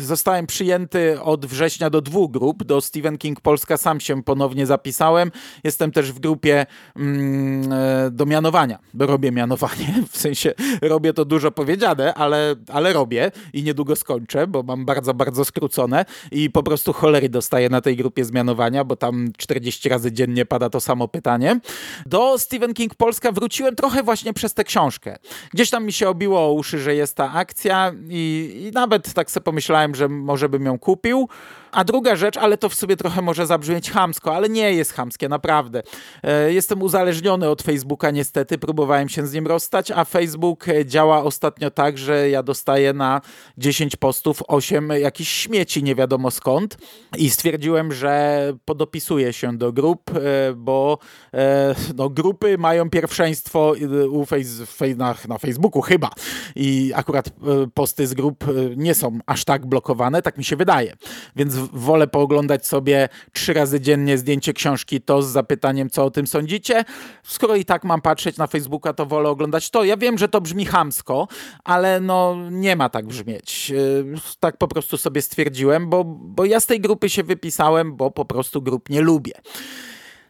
zostałem 0.00 0.46
przyjęty 0.46 1.20
od 1.20 1.46
września 1.46 1.90
do 1.90 2.00
dwóch 2.00 2.30
grup. 2.30 2.64
Do 2.64 2.80
Stephen 2.80 3.18
King 3.18 3.40
Polska 3.40 3.76
sam 3.76 4.00
się 4.00 4.22
ponownie 4.22 4.66
zapisałem. 4.66 5.30
Jestem 5.64 5.92
też 5.92 6.12
w 6.12 6.20
grupie 6.20 6.66
mm, 6.96 7.72
e, 7.72 8.10
do 8.10 8.26
mianowania. 8.26 8.78
Robię 8.98 9.32
mianowanie, 9.32 10.02
w 10.12 10.16
sensie 10.16 10.54
robię 10.82 11.12
to 11.12 11.24
dużo 11.24 11.50
powiedziane, 11.50 12.14
ale, 12.14 12.54
ale 12.68 12.92
robię 12.92 13.30
i 13.52 13.62
niedługo 13.62 13.96
skończę, 13.96 14.46
bo 14.46 14.62
mam 14.62 14.84
bardzo, 14.84 15.14
bardzo 15.14 15.44
skrócone 15.44 16.04
i 16.30 16.50
po 16.50 16.62
prostu 16.62 16.92
cholery 16.92 17.28
dostaję 17.28 17.68
na 17.68 17.80
tej 17.80 17.96
grupie 17.96 18.24
zmianowania, 18.24 18.84
bo 18.84 18.96
tam 18.96 19.28
40 19.36 19.88
razy 19.88 20.12
dziennie 20.12 20.46
pada 20.46 20.70
to 20.70 20.80
samo 20.80 21.08
pytanie. 21.08 21.60
Do 22.06 22.38
Stephen 22.38 22.74
King 22.74 22.94
Polska 22.94 23.32
wróciłem 23.32 23.76
trochę 23.76 24.02
właśnie 24.02 24.32
przez 24.32 24.54
tę 24.54 24.64
książkę. 24.64 25.16
Gdzieś 25.52 25.70
tam 25.70 25.84
mi 25.84 25.92
się 25.92 26.08
obiło 26.08 26.40
o 26.40 26.52
uszy, 26.52 26.78
że 26.78 26.94
jest 26.94 27.16
ta 27.16 27.32
akcja 27.32 27.92
i, 28.08 28.52
i 28.68 28.70
nawet 28.74 29.12
tak 29.12 29.30
sobie 29.30 29.44
pomyślałem, 29.44 29.89
że 29.94 30.08
może 30.08 30.48
bym 30.48 30.64
ją 30.64 30.78
kupił. 30.78 31.28
A 31.72 31.84
druga 31.84 32.16
rzecz, 32.16 32.36
ale 32.36 32.58
to 32.58 32.68
w 32.68 32.74
sobie 32.74 32.96
trochę 32.96 33.22
może 33.22 33.46
zabrzmieć 33.46 33.90
hamsko, 33.90 34.34
ale 34.34 34.48
nie 34.48 34.72
jest 34.72 34.92
hamskie, 34.92 35.28
naprawdę. 35.28 35.82
E, 36.22 36.52
jestem 36.52 36.82
uzależniony 36.82 37.48
od 37.48 37.62
Facebooka 37.62 38.10
niestety, 38.10 38.58
próbowałem 38.58 39.08
się 39.08 39.26
z 39.26 39.32
nim 39.32 39.46
rozstać, 39.46 39.90
a 39.90 40.04
Facebook 40.04 40.68
e, 40.68 40.86
działa 40.86 41.22
ostatnio 41.22 41.70
tak, 41.70 41.98
że 41.98 42.30
ja 42.30 42.42
dostaję 42.42 42.92
na 42.92 43.20
10 43.58 43.96
postów 43.96 44.42
8 44.48 44.90
jakichś 45.00 45.30
śmieci, 45.30 45.82
nie 45.82 45.94
wiadomo 45.94 46.30
skąd. 46.30 46.76
I 47.16 47.30
stwierdziłem, 47.30 47.92
że 47.92 48.42
podopisuję 48.64 49.32
się 49.32 49.58
do 49.58 49.72
grup, 49.72 50.10
e, 50.10 50.52
bo 50.54 50.98
no, 51.96 52.10
grupy 52.10 52.58
mają 52.58 52.90
pierwszeństwo 52.90 53.74
u 54.10 54.26
face, 54.26 54.94
na, 54.96 55.14
na 55.28 55.38
Facebooku 55.38 55.82
chyba. 55.82 56.10
I 56.56 56.92
akurat 56.94 57.30
posty 57.74 58.06
z 58.06 58.14
grup 58.14 58.44
nie 58.76 58.94
są 58.94 59.18
aż 59.26 59.44
tak 59.44 59.66
blokowane, 59.66 60.22
tak 60.22 60.38
mi 60.38 60.44
się 60.44 60.56
wydaje, 60.56 60.96
więc 61.36 61.59
wolę 61.72 62.06
pooglądać 62.06 62.66
sobie 62.66 63.08
trzy 63.32 63.52
razy 63.52 63.80
dziennie 63.80 64.18
zdjęcie 64.18 64.52
książki 64.52 65.00
to 65.00 65.22
z 65.22 65.28
zapytaniem, 65.28 65.90
co 65.90 66.04
o 66.04 66.10
tym 66.10 66.26
sądzicie. 66.26 66.84
Skoro 67.22 67.56
i 67.56 67.64
tak 67.64 67.84
mam 67.84 68.00
patrzeć 68.00 68.36
na 68.36 68.46
Facebooka, 68.46 68.92
to 68.92 69.06
wolę 69.06 69.28
oglądać 69.28 69.70
to. 69.70 69.84
Ja 69.84 69.96
wiem, 69.96 70.18
że 70.18 70.28
to 70.28 70.40
brzmi 70.40 70.66
hamsko, 70.66 71.28
ale 71.64 72.00
no 72.00 72.36
nie 72.50 72.76
ma 72.76 72.88
tak 72.88 73.06
brzmieć. 73.06 73.72
Y, 73.74 74.04
tak 74.40 74.56
po 74.56 74.68
prostu 74.68 74.96
sobie 74.96 75.22
stwierdziłem, 75.22 75.90
bo, 75.90 76.04
bo 76.04 76.44
ja 76.44 76.60
z 76.60 76.66
tej 76.66 76.80
grupy 76.80 77.08
się 77.08 77.22
wypisałem, 77.22 77.96
bo 77.96 78.10
po 78.10 78.24
prostu 78.24 78.62
grup 78.62 78.88
nie 78.88 79.00
lubię. 79.00 79.32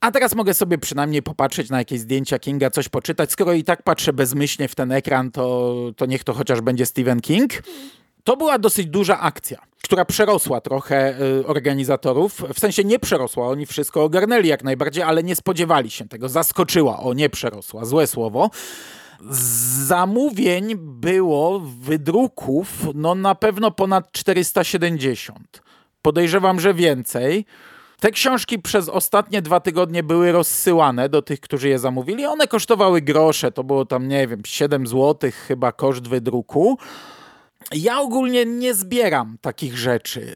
A 0.00 0.10
teraz 0.10 0.34
mogę 0.34 0.54
sobie 0.54 0.78
przynajmniej 0.78 1.22
popatrzeć 1.22 1.70
na 1.70 1.78
jakieś 1.78 2.00
zdjęcia 2.00 2.38
Kinga, 2.38 2.70
coś 2.70 2.88
poczytać. 2.88 3.32
Skoro 3.32 3.52
i 3.52 3.64
tak 3.64 3.82
patrzę 3.82 4.12
bezmyślnie 4.12 4.68
w 4.68 4.75
ten 4.75 4.92
ekran, 4.92 5.30
to, 5.30 5.75
to 5.96 6.06
niech 6.06 6.25
to 6.25 6.32
chociaż 6.32 6.60
będzie 6.60 6.87
Stephen 6.87 7.20
King. 7.20 7.52
To 8.25 8.37
była 8.37 8.59
dosyć 8.59 8.87
duża 8.87 9.21
akcja, 9.21 9.59
która 9.83 10.05
przerosła 10.05 10.61
trochę 10.61 11.21
y, 11.21 11.47
organizatorów. 11.47 12.43
W 12.55 12.59
sensie 12.59 12.85
nie 12.85 12.99
przerosła, 12.99 13.49
oni 13.49 13.67
wszystko 13.67 14.05
ogarnęli 14.05 14.49
jak 14.49 14.65
najbardziej, 14.65 15.03
ale 15.03 15.23
nie 15.23 15.37
spodziewali 15.37 15.91
się 15.91 16.09
tego. 16.09 16.29
Zaskoczyła, 16.29 16.99
o 16.99 17.15
nie 17.15 17.31
przerosła, 17.31 17.85
złe 17.85 18.07
słowo. 18.07 18.50
Zamówień 19.87 20.75
było, 20.77 21.61
wydruków, 21.61 22.69
no 22.95 23.15
na 23.15 23.35
pewno 23.35 23.71
ponad 23.71 24.12
470. 24.12 25.62
Podejrzewam, 26.03 26.61
że 26.61 26.75
więcej. 26.75 27.45
Te 28.00 28.11
książki 28.11 28.59
przez 28.59 28.89
ostatnie 28.89 29.43
dwa 29.43 29.61
tygodnie 29.61 30.03
były 30.03 30.33
rozsyłane 30.33 31.09
do 31.09 31.23
tych, 31.23 31.41
którzy 31.41 31.69
je 31.69 31.79
zamówili. 31.79 32.27
One 32.27 32.47
kosztowały 32.47 33.03
grosze, 33.03 33.53
to 33.53 33.65
było 33.65 33.87
tam, 33.87 34.09
nie 34.09 34.27
wiem, 34.29 34.43
7 34.47 34.87
zł 34.87 35.31
chyba 35.49 35.73
koszt 35.73 36.09
wydruku. 36.09 36.79
Ja 37.75 38.00
ogólnie 38.00 38.47
nie 38.47 38.75
zbieram 38.75 39.38
takich 39.40 39.79
rzeczy. 39.79 40.21
Yy, 40.21 40.35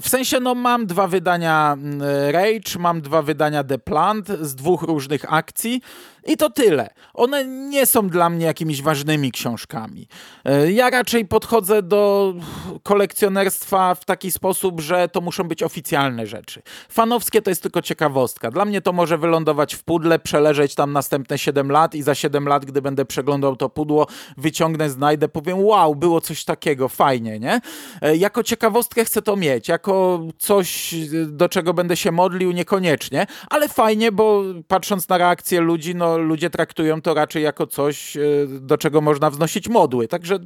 w 0.00 0.04
sensie, 0.06 0.40
no 0.40 0.54
mam 0.54 0.86
dwa 0.86 1.06
wydania 1.06 1.76
mm, 1.78 2.02
Rage, 2.30 2.78
mam 2.78 3.00
dwa 3.00 3.22
wydania 3.22 3.64
The 3.64 3.78
Plant 3.78 4.28
z 4.40 4.54
dwóch 4.54 4.82
różnych 4.82 5.32
akcji. 5.32 5.82
I 6.28 6.36
to 6.36 6.50
tyle. 6.50 6.90
One 7.14 7.44
nie 7.44 7.86
są 7.86 8.08
dla 8.08 8.30
mnie 8.30 8.46
jakimiś 8.46 8.82
ważnymi 8.82 9.32
książkami. 9.32 10.08
E, 10.44 10.72
ja 10.72 10.90
raczej 10.90 11.26
podchodzę 11.26 11.82
do 11.82 12.34
kolekcjonerstwa 12.82 13.94
w 13.94 14.04
taki 14.04 14.30
sposób, 14.30 14.80
że 14.80 15.08
to 15.08 15.20
muszą 15.20 15.44
być 15.44 15.62
oficjalne 15.62 16.26
rzeczy. 16.26 16.62
Fanowskie 16.88 17.42
to 17.42 17.50
jest 17.50 17.62
tylko 17.62 17.82
ciekawostka. 17.82 18.50
Dla 18.50 18.64
mnie 18.64 18.80
to 18.80 18.92
może 18.92 19.18
wylądować 19.18 19.74
w 19.74 19.84
pudle, 19.84 20.18
przeleżeć 20.18 20.74
tam 20.74 20.92
następne 20.92 21.38
7 21.38 21.70
lat 21.70 21.94
i 21.94 22.02
za 22.02 22.14
7 22.14 22.48
lat, 22.48 22.64
gdy 22.64 22.82
będę 22.82 23.04
przeglądał 23.04 23.56
to 23.56 23.68
pudło, 23.68 24.06
wyciągnę, 24.36 24.90
znajdę, 24.90 25.28
powiem 25.28 25.64
wow, 25.64 25.94
było 25.94 26.20
coś 26.20 26.44
takiego, 26.44 26.88
fajnie, 26.88 27.40
nie? 27.40 27.60
E, 28.02 28.16
jako 28.16 28.42
ciekawostkę 28.42 29.04
chcę 29.04 29.22
to 29.22 29.36
mieć, 29.36 29.68
jako 29.68 30.22
coś, 30.38 30.94
do 31.26 31.48
czego 31.48 31.74
będę 31.74 31.96
się 31.96 32.12
modlił, 32.12 32.52
niekoniecznie, 32.52 33.26
ale 33.50 33.68
fajnie, 33.68 34.12
bo 34.12 34.42
patrząc 34.68 35.08
na 35.08 35.18
reakcję 35.18 35.60
ludzi, 35.60 35.94
no 35.94 36.17
ludzie 36.22 36.50
traktują 36.50 37.02
to 37.02 37.14
raczej 37.14 37.42
jako 37.42 37.66
coś, 37.66 38.16
e, 38.16 38.20
do 38.60 38.78
czego 38.78 39.00
można 39.00 39.30
wznosić 39.30 39.68
modły, 39.68 40.08
także 40.08 40.38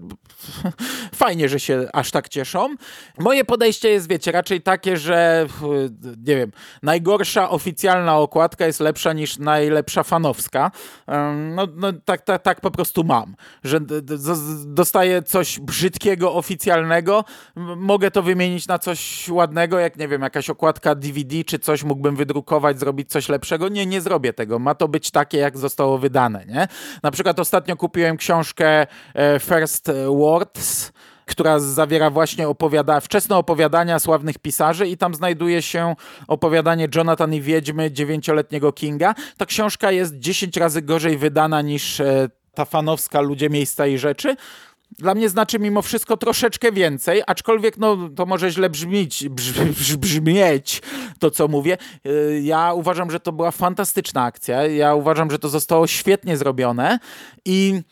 fajnie, 1.15 1.49
że 1.49 1.61
się 1.61 1.89
aż 1.93 2.11
tak 2.11 2.29
cieszą. 2.29 2.69
Moje 3.19 3.45
podejście 3.45 3.89
jest, 3.89 4.09
wiecie, 4.09 4.33
raczej 4.33 4.63
takie, 4.63 4.97
że 4.97 5.47
nie 6.27 6.37
wiem, 6.37 6.53
najgorsza 6.83 7.51
oficjalna 7.51 8.19
okładka 8.19 8.67
jest 8.67 8.81
lepsza 8.81 9.13
niż 9.13 9.39
najlepsza 9.39 10.03
fanowska. 10.03 10.71
No, 11.55 11.67
no 11.77 11.93
tak, 12.05 12.23
tak, 12.23 12.43
tak 12.43 12.61
po 12.61 12.71
prostu 12.71 13.05
mam, 13.05 13.35
że 13.65 13.81
dostaję 14.67 15.23
coś 15.23 15.61
brzydkiego, 15.61 16.35
oficjalnego, 16.35 17.25
mogę 17.77 18.11
to 18.11 18.23
wymienić 18.23 18.67
na 18.67 18.79
coś 18.79 19.29
ładnego, 19.29 19.79
jak 19.79 19.97
nie 19.97 20.09
wiem, 20.09 20.23
jakaś 20.23 20.51
okładka 20.51 20.95
DVD 20.95 21.45
czy 21.45 21.59
coś 21.59 21.85
mógłbym 21.85 22.17
wydrukować, 22.17 22.79
zrobić 22.79 23.11
coś 23.11 23.29
lepszego. 23.29 23.69
Nie, 23.69 23.87
nie 23.87 24.01
zrobię 24.01 24.33
tego. 24.33 24.59
Ma 24.59 24.75
to 24.75 24.89
być 24.89 25.11
takie, 25.11 25.39
jak 25.39 25.52
zostało 25.57 25.99
wydane, 25.99 26.45
nie? 26.47 26.69
Na 27.03 27.11
przykład 27.11 27.39
ostatnio 27.39 27.77
kupiłem 27.77 28.17
książkę 28.17 28.87
e, 29.15 29.41
First 29.41 29.91
Words, 30.07 30.93
która 31.27 31.59
zawiera 31.59 32.11
właśnie 32.11 32.49
opowiada 32.49 33.01
wczesne 33.01 33.37
opowiadania 33.37 33.99
sławnych 33.99 34.39
pisarzy 34.39 34.87
i 34.87 34.97
tam 34.97 35.15
znajduje 35.15 35.63
się 35.63 35.95
opowiadanie 36.29 36.89
Jonathan 36.95 37.35
i 37.35 37.41
Wiedźmy 37.41 37.91
dziewięcioletniego 37.91 38.73
Kinga. 38.73 39.15
Ta 39.37 39.47
książka 39.47 39.91
jest 39.91 40.19
10 40.19 40.57
razy 40.57 40.83
gorzej 40.83 41.19
wydana 41.19 41.63
niż 41.63 42.01
e, 42.01 42.29
ta 42.55 42.65
fanowska 42.65 43.21
Ludzie, 43.21 43.51
Miejsca 43.51 43.87
i 43.87 43.99
Rzeczy. 43.99 44.37
Dla 44.99 45.15
mnie 45.15 45.29
znaczy 45.29 45.59
mimo 45.59 45.83
wszystko 45.83 46.17
troszeczkę 46.17 46.73
więcej, 46.73 47.23
aczkolwiek 47.27 47.79
no, 47.79 47.99
to 48.17 48.27
może 48.27 48.51
źle 48.51 48.71
brzmieć, 48.71 49.29
brz, 49.29 49.97
brzmieć 49.97 50.83
to, 51.19 51.31
co 51.31 51.49
mówię. 51.49 51.79
E, 52.05 52.41
ja 52.41 52.73
uważam, 52.73 53.11
że 53.11 53.21
to 53.21 53.33
była 53.33 53.51
fantastyczna 53.51 54.25
akcja. 54.25 54.67
Ja 54.67 54.95
uważam, 54.95 55.31
że 55.31 55.39
to 55.39 55.49
zostało 55.49 55.87
świetnie 55.87 56.37
zrobione 56.37 56.99
i 57.45 57.83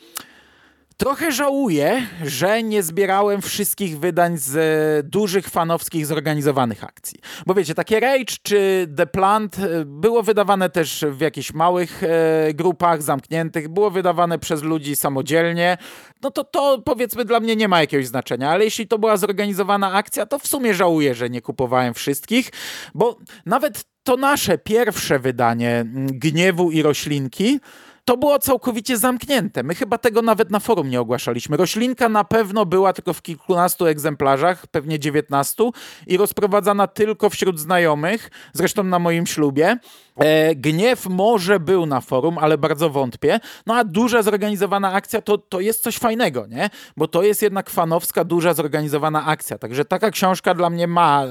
Trochę 1.01 1.33
żałuję, 1.33 2.07
że 2.25 2.63
nie 2.63 2.83
zbierałem 2.83 3.43
wszystkich 3.43 3.99
wydań 3.99 4.39
z 4.39 4.57
e, 4.57 5.09
dużych 5.09 5.49
fanowskich 5.49 6.07
zorganizowanych 6.07 6.85
akcji. 6.85 7.19
Bo 7.47 7.55
wiecie, 7.55 7.75
takie 7.75 8.01
Rage 8.01 8.35
czy 8.43 8.89
The 8.97 9.07
Plant 9.07 9.59
e, 9.59 9.85
było 9.85 10.23
wydawane 10.23 10.71
też 10.71 11.05
w 11.11 11.21
jakichś 11.21 11.53
małych 11.53 12.03
e, 12.03 12.55
grupach 12.55 13.03
zamkniętych, 13.03 13.69
było 13.69 13.91
wydawane 13.91 14.39
przez 14.39 14.63
ludzi 14.63 14.97
samodzielnie. 14.97 15.79
No 16.23 16.31
to 16.31 16.45
to 16.45 16.83
powiedzmy 16.85 17.25
dla 17.25 17.41
mnie 17.41 17.57
nie 17.57 17.69
ma 17.69 17.81
jakiegoś 17.81 18.07
znaczenia, 18.07 18.51
ale 18.51 18.65
jeśli 18.65 18.89
to 18.89 18.99
była 18.99 19.17
zorganizowana 19.17 19.93
akcja, 19.93 20.27
to 20.27 20.39
w 20.39 20.47
sumie 20.47 20.75
żałuję, 20.75 21.15
że 21.15 21.31
nie 21.31 21.43
kupowałem 21.43 21.95
wszystkich, 21.95 22.51
bo 22.95 23.19
nawet 23.47 23.85
to 24.03 24.17
nasze 24.17 24.59
pierwsze 24.59 25.19
wydanie 25.19 25.85
Gniewu 25.95 26.71
i 26.71 26.83
Roślinki 26.83 27.61
to 28.05 28.17
było 28.17 28.39
całkowicie 28.39 28.99
zamknięte. 28.99 29.63
My 29.63 29.75
chyba 29.75 29.99
tego 29.99 30.23
nawet 30.23 30.51
na 30.51 30.61
forum 30.61 30.91
nie 30.91 31.01
ogłaszaliśmy. 31.01 31.57
Roślinka 31.57 32.09
na 32.09 32.25
pewno 32.25 32.67
była 32.67 32.93
tylko 32.93 33.13
w 33.13 33.23
kilkunastu 33.23 33.87
egzemplarzach, 33.87 34.67
pewnie 34.67 34.99
dziewiętnastu 34.99 35.73
i 36.07 36.17
rozprowadzana 36.17 36.87
tylko 36.87 37.31
wśród 37.31 37.59
znajomych, 37.61 38.31
zresztą 38.53 38.85
na 38.85 38.99
moim 38.99 39.27
ślubie. 39.27 39.77
E, 40.17 40.55
gniew 40.55 41.07
może 41.07 41.61
był 41.61 41.87
na 41.87 42.01
forum, 42.01 42.39
ale 42.39 42.59
bardzo 42.59 42.91
wątpię. 42.91 43.41
No 43.67 43.75
a 43.75 43.85
duża 43.85 44.23
zorganizowana 44.23 44.93
akcja 44.93 45.23
to, 45.23 45.39
to 45.39 45.61
jest 45.61 45.83
coś 45.83 45.99
fajnego, 45.99 46.47
nie? 46.47 46.71
Bo 46.97 47.09
to 47.09 47.23
jest 47.23 47.43
jednak 47.43 47.71
fanowska, 47.71 48.25
duża 48.25 48.55
zorganizowana 48.55 49.27
akcja. 49.27 49.59
Także 49.59 49.85
taka 49.85 50.11
książka 50.11 50.55
dla 50.55 50.71
mnie 50.71 50.87
ma 50.87 51.25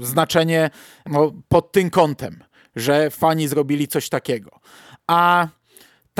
y, 0.00 0.06
znaczenie 0.06 0.70
no, 1.06 1.32
pod 1.48 1.72
tym 1.72 1.90
kątem, 1.90 2.44
że 2.76 3.10
fani 3.10 3.48
zrobili 3.48 3.88
coś 3.88 4.08
takiego. 4.08 4.50
A 5.06 5.48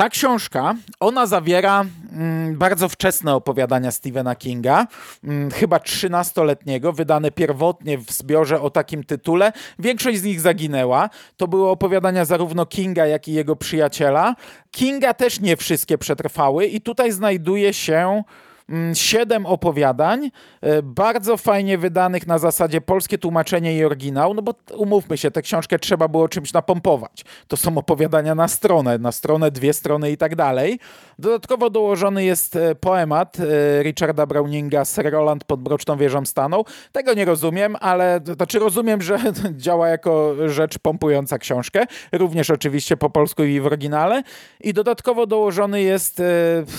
ta 0.01 0.09
książka, 0.09 0.75
ona 0.99 1.25
zawiera 1.25 1.85
mm, 2.11 2.57
bardzo 2.57 2.89
wczesne 2.89 3.35
opowiadania 3.35 3.91
Stephena 3.91 4.35
Kinga, 4.35 4.87
mm, 5.23 5.51
chyba 5.51 5.77
13-letniego, 5.77 6.93
wydane 6.93 7.31
pierwotnie 7.31 7.97
w 7.97 8.11
zbiorze 8.11 8.61
o 8.61 8.69
takim 8.69 9.03
tytule. 9.03 9.53
Większość 9.79 10.19
z 10.19 10.23
nich 10.23 10.41
zaginęła. 10.41 11.09
To 11.37 11.47
były 11.47 11.69
opowiadania 11.69 12.25
zarówno 12.25 12.65
Kinga, 12.65 13.05
jak 13.05 13.27
i 13.27 13.33
jego 13.33 13.55
przyjaciela. 13.55 14.35
Kinga 14.71 15.13
też 15.13 15.39
nie 15.39 15.57
wszystkie 15.57 15.97
przetrwały 15.97 16.65
i 16.65 16.81
tutaj 16.81 17.11
znajduje 17.11 17.73
się 17.73 18.23
siedem 18.93 19.45
opowiadań, 19.45 20.31
e, 20.61 20.81
bardzo 20.81 21.37
fajnie 21.37 21.77
wydanych 21.77 22.27
na 22.27 22.37
zasadzie 22.37 22.81
polskie 22.81 23.17
tłumaczenie 23.17 23.77
i 23.77 23.85
oryginał, 23.85 24.33
no 24.33 24.41
bo 24.41 24.53
umówmy 24.75 25.17
się, 25.17 25.31
tę 25.31 25.41
książkę 25.41 25.79
trzeba 25.79 26.07
było 26.07 26.29
czymś 26.29 26.53
napompować. 26.53 27.25
To 27.47 27.57
są 27.57 27.77
opowiadania 27.77 28.35
na 28.35 28.47
stronę, 28.47 28.97
na 28.97 29.11
stronę, 29.11 29.51
dwie 29.51 29.73
strony 29.73 30.11
i 30.11 30.17
tak 30.17 30.35
dalej. 30.35 30.79
Dodatkowo 31.19 31.69
dołożony 31.69 32.23
jest 32.23 32.55
e, 32.55 32.75
poemat 32.75 33.37
e, 33.39 33.83
Richarda 33.83 34.25
Browninga 34.25 34.85
Sir 34.85 35.11
Roland 35.11 35.43
pod 35.43 35.61
Broczną 35.61 35.97
Wieżą 35.97 36.25
stanął. 36.25 36.65
Tego 36.91 37.13
nie 37.13 37.25
rozumiem, 37.25 37.75
ale 37.79 38.19
znaczy 38.35 38.59
rozumiem, 38.59 39.01
że 39.01 39.19
działa 39.57 39.87
jako 39.87 40.35
rzecz 40.49 40.79
pompująca 40.79 41.37
książkę, 41.37 41.85
również 42.11 42.49
oczywiście 42.49 42.97
po 42.97 43.09
polsku 43.09 43.43
i 43.43 43.59
w 43.59 43.65
oryginale. 43.65 44.23
I 44.61 44.73
dodatkowo 44.73 45.27
dołożony 45.27 45.81
jest 45.81 46.21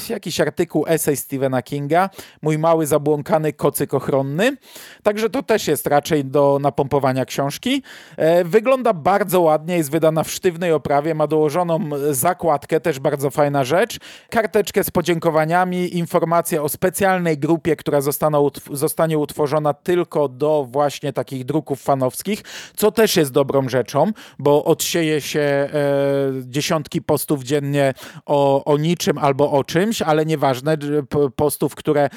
jakiś 0.08 0.40
artykuł, 0.40 0.84
esej 0.88 1.16
Stephena 1.16 1.62
Kinga, 1.62 1.81
Kinga, 1.82 2.10
mój 2.42 2.58
mały 2.58 2.86
zabłąkany 2.86 3.52
kocyk 3.52 3.94
ochronny. 3.94 4.56
Także 5.02 5.30
to 5.30 5.42
też 5.42 5.68
jest 5.68 5.86
raczej 5.86 6.24
do 6.24 6.58
napompowania 6.60 7.24
książki. 7.24 7.82
E, 8.16 8.44
wygląda 8.44 8.92
bardzo 8.92 9.40
ładnie, 9.40 9.76
jest 9.76 9.90
wydana 9.90 10.24
w 10.24 10.30
sztywnej 10.30 10.72
oprawie, 10.72 11.14
ma 11.14 11.26
dołożoną 11.26 11.78
zakładkę, 12.10 12.80
też 12.80 13.00
bardzo 13.00 13.30
fajna 13.30 13.64
rzecz. 13.64 13.98
Karteczkę 14.30 14.84
z 14.84 14.90
podziękowaniami, 14.90 15.96
informacje 15.96 16.62
o 16.62 16.68
specjalnej 16.68 17.38
grupie, 17.38 17.76
która 17.76 18.00
zostanie 18.70 19.18
utworzona 19.18 19.74
tylko 19.74 20.28
do 20.28 20.66
właśnie 20.70 21.12
takich 21.12 21.44
druków 21.44 21.82
fanowskich, 21.82 22.42
co 22.76 22.92
też 22.92 23.16
jest 23.16 23.32
dobrą 23.32 23.68
rzeczą, 23.68 24.12
bo 24.38 24.64
odsieje 24.64 25.20
się 25.20 25.40
e, 25.40 25.68
dziesiątki 26.42 27.02
postów 27.02 27.42
dziennie 27.42 27.94
o, 28.26 28.64
o 28.64 28.76
niczym 28.76 29.18
albo 29.18 29.50
o 29.50 29.64
czymś, 29.64 30.02
ale 30.02 30.26
nieważne, 30.26 30.76
postów 31.36 31.71
które, 31.74 32.04
e, 32.04 32.10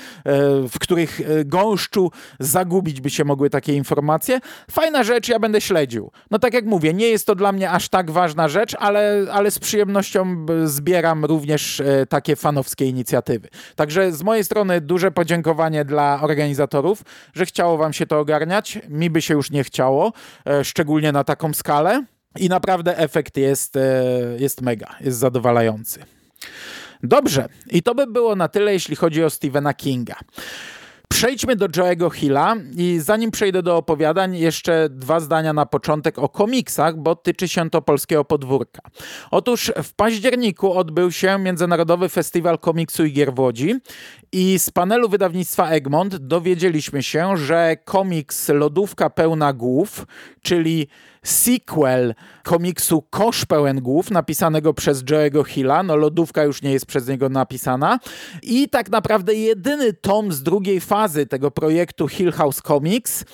w 0.70 0.80
których 0.80 1.22
e, 1.22 1.46
gąszczu 1.46 2.12
zagubić 2.40 3.02
by 3.02 3.10
się 3.10 3.26
mogły 3.26 3.50
takie 3.50 3.74
informacje. 3.74 4.40
Fajna 4.72 5.04
rzecz, 5.04 5.30
ja 5.30 5.40
będę 5.40 5.62
śledził. 5.62 6.12
No 6.32 6.40
tak 6.40 6.54
jak 6.54 6.66
mówię, 6.66 6.94
nie 6.94 7.08
jest 7.08 7.28
to 7.28 7.36
dla 7.36 7.52
mnie 7.52 7.72
aż 7.72 7.90
tak 7.90 8.12
ważna 8.12 8.48
rzecz, 8.48 8.76
ale, 8.80 9.26
ale 9.32 9.52
z 9.52 9.60
przyjemnością 9.60 10.46
zbieram 10.66 11.26
również 11.26 11.80
e, 11.80 12.06
takie 12.06 12.36
fanowskie 12.36 12.86
inicjatywy. 12.86 13.48
Także 13.76 14.12
z 14.12 14.24
mojej 14.24 14.44
strony 14.44 14.82
duże 14.82 15.12
podziękowanie 15.12 15.86
dla 15.86 16.22
organizatorów, 16.22 17.04
że 17.34 17.46
chciało 17.46 17.78
wam 17.78 17.94
się 17.94 18.06
to 18.06 18.20
ogarniać. 18.20 18.80
Mi 18.90 19.10
by 19.10 19.22
się 19.22 19.34
już 19.34 19.52
nie 19.52 19.64
chciało, 19.64 20.14
szczególnie 20.64 21.12
na 21.12 21.24
taką 21.24 21.54
skalę. 21.54 22.04
I 22.40 22.50
naprawdę 22.50 22.98
efekt 22.98 23.38
jest, 23.38 23.78
jest 24.40 24.62
mega, 24.62 24.96
jest 25.02 25.18
zadowalający. 25.18 26.00
Dobrze, 27.08 27.50
i 27.72 27.84
to 27.84 27.96
by 27.96 28.08
było 28.08 28.36
na 28.36 28.48
tyle, 28.48 28.74
jeśli 28.74 28.96
chodzi 28.96 29.24
o 29.24 29.30
Stephena 29.30 29.74
Kinga. 29.74 30.16
Przejdźmy 31.10 31.56
do 31.56 31.68
Joe'ego 31.68 32.12
Hilla 32.14 32.56
i 32.78 33.00
zanim 33.00 33.32
przejdę 33.32 33.64
do 33.64 33.78
opowiadań, 33.78 34.38
jeszcze 34.38 34.90
dwa 34.90 35.20
zdania 35.20 35.54
na 35.54 35.66
początek 35.66 36.20
o 36.20 36.30
komiksach, 36.30 36.98
bo 36.98 37.16
tyczy 37.16 37.48
się 37.48 37.70
to 37.70 37.82
polskiego 37.82 38.26
podwórka. 38.26 38.82
Otóż 39.32 39.72
w 39.84 39.94
październiku 39.94 40.74
odbył 40.74 41.12
się 41.12 41.40
Międzynarodowy 41.40 42.10
Festiwal 42.10 42.60
Komiksu 42.60 43.06
i 43.06 43.14
Gier 43.14 43.34
w 43.34 43.40
Łodzi 43.40 43.76
i 44.32 44.60
z 44.60 44.70
panelu 44.70 45.10
wydawnictwa 45.10 45.70
Egmont 45.70 46.16
dowiedzieliśmy 46.16 47.04
się, 47.04 47.38
że 47.38 47.78
komiks 47.86 48.50
Lodówka 48.50 49.10
pełna 49.10 49.54
głów, 49.54 50.06
czyli 50.42 50.88
sequel 51.26 52.16
komiksu 52.44 53.02
Kosz 53.02 53.46
pełen 53.46 53.82
głów, 53.82 54.12
napisanego 54.12 54.74
przez 54.74 55.04
Joe'ego 55.04 55.46
Hilla. 55.46 55.84
No 55.84 55.96
lodówka 55.96 56.44
już 56.44 56.62
nie 56.62 56.72
jest 56.72 56.86
przez 56.86 57.08
niego 57.08 57.30
napisana. 57.30 58.00
I 58.44 58.70
tak 58.70 58.90
naprawdę 58.90 59.34
jedyny 59.34 59.94
tom 59.94 60.32
z 60.32 60.44
drugiej 60.44 60.80
fazy 60.80 61.26
tego 61.26 61.52
projektu 61.52 62.08
Hill 62.08 62.32
House 62.32 62.62
Comics 62.62 63.26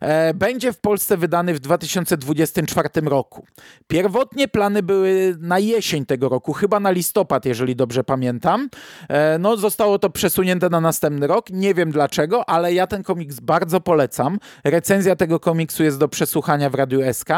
e, 0.00 0.34
będzie 0.34 0.72
w 0.72 0.80
Polsce 0.80 1.16
wydany 1.16 1.54
w 1.54 1.60
2024 1.60 2.88
roku. 3.04 3.46
Pierwotnie 3.86 4.48
plany 4.48 4.82
były 4.82 5.36
na 5.40 5.58
jesień 5.58 6.06
tego 6.06 6.28
roku, 6.28 6.52
chyba 6.52 6.80
na 6.80 6.90
listopad, 6.90 7.44
jeżeli 7.44 7.76
dobrze 7.76 8.04
pamiętam. 8.04 8.68
E, 9.08 9.38
no 9.38 9.56
zostało 9.56 9.98
to 9.98 10.10
przesunięte 10.10 10.68
na 10.68 10.80
następny 10.80 11.26
rok. 11.26 11.50
Nie 11.50 11.74
wiem 11.74 11.90
dlaczego, 11.90 12.48
ale 12.48 12.74
ja 12.74 12.86
ten 12.86 13.02
komiks 13.02 13.40
bardzo 13.40 13.80
polecam. 13.80 14.38
Recenzja 14.64 15.16
tego 15.16 15.40
komiksu 15.40 15.84
jest 15.84 15.98
do 15.98 16.08
przesłuchania 16.08 16.70
w 16.70 16.74
Radiu 16.74 17.03
SK. 17.12 17.28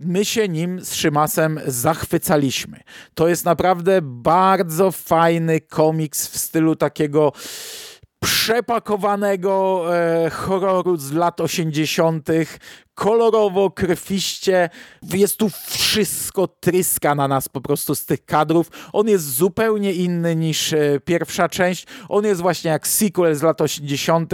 My 0.00 0.24
się 0.24 0.48
nim 0.48 0.84
z 0.84 0.94
Szymasem 0.94 1.60
zachwycaliśmy. 1.66 2.80
To 3.14 3.28
jest 3.28 3.44
naprawdę 3.44 3.98
bardzo 4.02 4.92
fajny 4.92 5.60
komiks 5.60 6.28
w 6.28 6.38
stylu 6.38 6.76
takiego 6.76 7.32
przepakowanego 8.24 9.84
e, 9.96 10.30
horroru 10.30 10.96
z 10.96 11.12
lat 11.12 11.40
80., 11.40 12.28
kolorowo, 12.94 13.70
krwiście. 13.70 14.70
Jest 15.14 15.36
tu 15.36 15.50
wszystko 15.66 16.48
tryska 16.48 17.14
na 17.14 17.28
nas 17.28 17.48
po 17.48 17.60
prostu 17.60 17.94
z 17.94 18.04
tych 18.06 18.24
kadrów. 18.24 18.70
On 18.92 19.08
jest 19.08 19.34
zupełnie 19.34 19.92
inny 19.92 20.36
niż 20.36 20.72
e, 20.72 21.00
pierwsza 21.04 21.48
część. 21.48 21.86
On 22.08 22.24
jest 22.24 22.40
właśnie 22.40 22.70
jak 22.70 22.86
sequel 22.86 23.34
z 23.34 23.42
lat 23.42 23.60
80., 23.60 24.32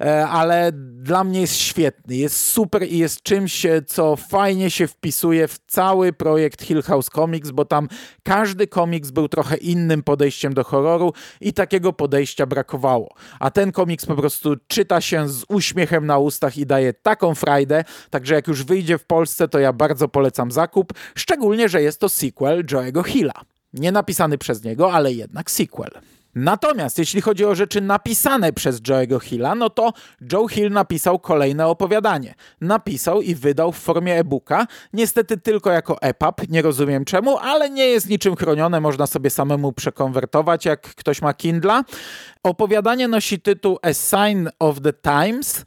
e, 0.00 0.28
ale 0.28 0.72
dla 1.02 1.24
mnie 1.24 1.40
jest 1.40 1.56
świetny. 1.56 2.16
Jest 2.16 2.36
super 2.36 2.82
i 2.82 2.98
jest 2.98 3.22
czymś, 3.22 3.66
e, 3.66 3.82
co 3.82 4.16
fajnie 4.16 4.70
się 4.70 4.86
wpisuje 4.86 5.48
w 5.48 5.58
cały 5.66 6.12
projekt 6.12 6.62
Hill 6.62 6.82
House 6.82 7.06
Comics, 7.14 7.50
bo 7.50 7.64
tam 7.64 7.88
każdy 8.22 8.66
komiks 8.66 9.10
był 9.10 9.28
trochę 9.28 9.56
innym 9.56 10.02
podejściem 10.02 10.54
do 10.54 10.64
horroru 10.64 11.12
i 11.40 11.52
takiego 11.52 11.92
podejścia 11.92 12.46
brakowało. 12.46 13.14
A 13.40 13.50
ten 13.50 13.72
komiks 13.72 14.06
po 14.06 14.14
prostu 14.14 14.56
czyta 14.66 15.00
się 15.00 15.28
z 15.28 15.44
uśmiechem 15.48 16.06
na 16.06 16.18
ustach 16.18 16.58
i 16.58 16.66
daje 16.66 16.92
taką 16.92 17.34
frajdę, 17.34 17.84
Także 18.10 18.34
jak 18.34 18.48
już 18.48 18.64
wyjdzie 18.64 18.98
w 18.98 19.04
Polsce, 19.04 19.48
to 19.48 19.58
ja 19.58 19.72
bardzo 19.72 20.08
polecam 20.08 20.52
zakup, 20.52 20.92
szczególnie, 21.14 21.68
że 21.68 21.82
jest 21.82 22.00
to 22.00 22.08
sequel 22.08 22.64
Joe'ego 22.64 23.04
Hilla. 23.04 23.34
Nie 23.72 23.92
napisany 23.92 24.38
przez 24.38 24.64
niego, 24.64 24.92
ale 24.92 25.12
jednak 25.12 25.50
sequel. 25.50 25.90
Natomiast 26.34 26.98
jeśli 26.98 27.20
chodzi 27.20 27.44
o 27.44 27.54
rzeczy 27.54 27.80
napisane 27.80 28.52
przez 28.52 28.82
Joe'ego 28.82 29.20
Hilla, 29.20 29.54
no 29.54 29.70
to 29.70 29.92
Joe 30.32 30.48
Hill 30.48 30.70
napisał 30.70 31.18
kolejne 31.18 31.66
opowiadanie. 31.66 32.34
Napisał 32.60 33.22
i 33.22 33.34
wydał 33.34 33.72
w 33.72 33.78
formie 33.78 34.18
e-booka, 34.18 34.66
niestety 34.92 35.36
tylko 35.36 35.70
jako 35.70 36.02
EPUB, 36.02 36.48
nie 36.48 36.62
rozumiem 36.62 37.04
czemu, 37.04 37.38
ale 37.38 37.70
nie 37.70 37.86
jest 37.86 38.08
niczym 38.08 38.36
chronione, 38.36 38.80
można 38.80 39.06
sobie 39.06 39.30
samemu 39.30 39.72
przekonwertować, 39.72 40.64
jak 40.64 40.80
ktoś 40.80 41.22
ma 41.22 41.34
Kindla. 41.34 41.84
Opowiadanie 42.42 43.08
nosi 43.08 43.40
tytuł 43.40 43.78
A 43.82 43.92
Sign 43.92 44.48
of 44.58 44.80
the 44.80 44.92
Times 44.92 45.64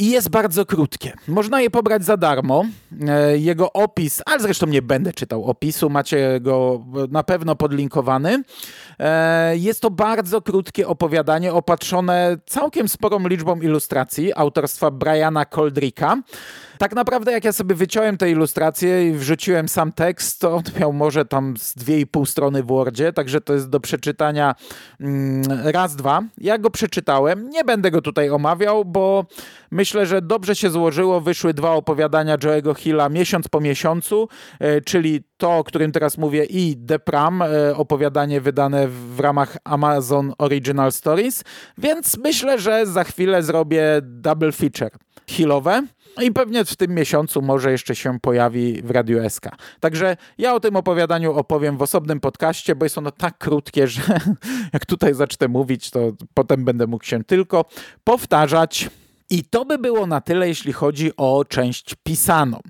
i 0.00 0.10
jest 0.10 0.28
bardzo 0.28 0.66
krótkie. 0.66 1.12
Można 1.28 1.60
je 1.60 1.70
pobrać 1.70 2.04
za 2.04 2.16
darmo. 2.16 2.64
E, 3.08 3.38
jego 3.38 3.72
opis, 3.72 4.22
ale 4.26 4.40
zresztą 4.40 4.66
nie 4.66 4.82
będę 4.82 5.12
czytał 5.12 5.44
opisu, 5.44 5.90
macie 5.90 6.40
go 6.40 6.84
na 7.10 7.22
pewno 7.22 7.56
podlinkowany. 7.56 8.42
E, 9.00 9.56
jest 9.56 9.82
to 9.82 9.90
bardzo 9.90 10.42
krótkie 10.42 10.88
opowiadanie 10.88 11.52
opatrzone 11.52 12.38
całkiem 12.46 12.88
sporą 12.88 13.28
liczbą 13.28 13.60
ilustracji 13.60 14.32
autorstwa 14.36 14.90
Briana 14.90 15.44
Coldricka. 15.44 16.16
Tak 16.78 16.94
naprawdę 16.94 17.32
jak 17.32 17.44
ja 17.44 17.52
sobie 17.52 17.74
wyciąłem 17.74 18.16
te 18.16 18.30
ilustracje 18.30 19.08
i 19.08 19.12
wrzuciłem 19.12 19.68
sam 19.68 19.92
tekst, 19.92 20.40
to 20.40 20.54
on 20.54 20.62
miał 20.80 20.92
może 20.92 21.24
tam 21.24 21.56
z 21.56 21.74
dwie 21.74 22.00
i 22.00 22.06
pół 22.06 22.26
strony 22.26 22.62
w 22.62 22.66
Wordzie, 22.66 23.12
także 23.12 23.40
to 23.40 23.52
jest 23.52 23.68
do 23.68 23.80
przeczytania 23.80 24.54
mm, 25.00 25.42
raz, 25.64 25.96
dwa. 25.96 26.22
Ja 26.38 26.58
go 26.58 26.70
przeczytałem, 26.70 27.50
nie 27.50 27.64
będę 27.64 27.90
go 27.90 28.02
tutaj 28.02 28.30
omawiał, 28.30 28.84
bo 28.84 29.26
myślę, 29.70 30.06
że 30.06 30.22
dobrze 30.22 30.56
się 30.56 30.70
złożyło. 30.70 31.20
Wyszły 31.20 31.54
dwa 31.54 31.70
opowiadania 31.70 32.38
Joe'ego 32.38 32.76
Hilla 32.76 33.08
miesiąc 33.08 33.48
po 33.48 33.60
miesiącu, 33.60 34.28
e, 34.58 34.80
czyli 34.80 35.24
to, 35.36 35.58
o 35.58 35.64
którym 35.64 35.92
teraz 35.92 36.18
mówię 36.18 36.44
i 36.44 36.76
The 36.86 36.98
Pram, 36.98 37.42
e, 37.42 37.76
opowiadanie 37.76 38.40
wydane 38.40 38.88
w 38.90 39.20
ramach 39.20 39.56
Amazon 39.64 40.32
Original 40.38 40.92
Stories, 40.92 41.44
więc 41.78 42.18
myślę, 42.18 42.58
że 42.58 42.86
za 42.86 43.04
chwilę 43.04 43.42
zrobię 43.42 43.84
double 44.02 44.52
feature 44.52 44.90
Hillowe. 45.26 45.82
I 46.22 46.32
pewnie 46.32 46.64
w 46.64 46.76
tym 46.76 46.94
miesiącu 46.94 47.42
może 47.42 47.72
jeszcze 47.72 47.96
się 47.96 48.20
pojawi 48.20 48.82
w 48.82 48.90
Radiu 48.90 49.30
SK. 49.30 49.48
Także 49.80 50.16
ja 50.38 50.54
o 50.54 50.60
tym 50.60 50.76
opowiadaniu 50.76 51.32
opowiem 51.32 51.76
w 51.76 51.82
osobnym 51.82 52.20
podcaście, 52.20 52.76
bo 52.76 52.84
jest 52.84 52.98
ono 52.98 53.10
tak 53.10 53.38
krótkie, 53.38 53.88
że 53.88 54.02
jak 54.72 54.86
tutaj 54.86 55.14
zacznę 55.14 55.48
mówić, 55.48 55.90
to 55.90 56.12
potem 56.34 56.64
będę 56.64 56.86
mógł 56.86 57.04
się 57.04 57.24
tylko 57.24 57.64
powtarzać. 58.04 58.90
I 59.30 59.44
to 59.44 59.64
by 59.64 59.78
było 59.78 60.06
na 60.06 60.20
tyle, 60.20 60.48
jeśli 60.48 60.72
chodzi 60.72 61.16
o 61.16 61.44
część 61.44 61.94
pisaną. 62.02 62.60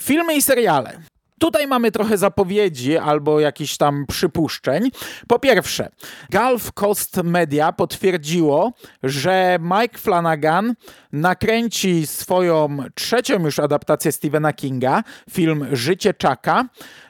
Filmy 0.00 0.34
i 0.34 0.42
seriale. 0.42 1.00
Tutaj 1.38 1.66
mamy 1.66 1.92
trochę 1.92 2.18
zapowiedzi 2.18 2.98
albo 2.98 3.40
jakichś 3.40 3.76
tam 3.76 4.06
przypuszczeń. 4.08 4.90
Po 5.28 5.38
pierwsze, 5.38 5.88
Gulf 6.32 6.72
Coast 6.72 7.16
Media 7.16 7.72
potwierdziło, 7.72 8.72
że 9.02 9.58
Mike 9.60 9.98
Flanagan 9.98 10.74
nakręci 11.12 12.06
swoją 12.06 12.78
trzecią 12.94 13.44
już 13.44 13.58
adaptację 13.58 14.12
Stephena 14.12 14.52
Kinga, 14.52 15.02
film 15.30 15.66
Życie 15.72 16.14
Chucka, 16.22 16.64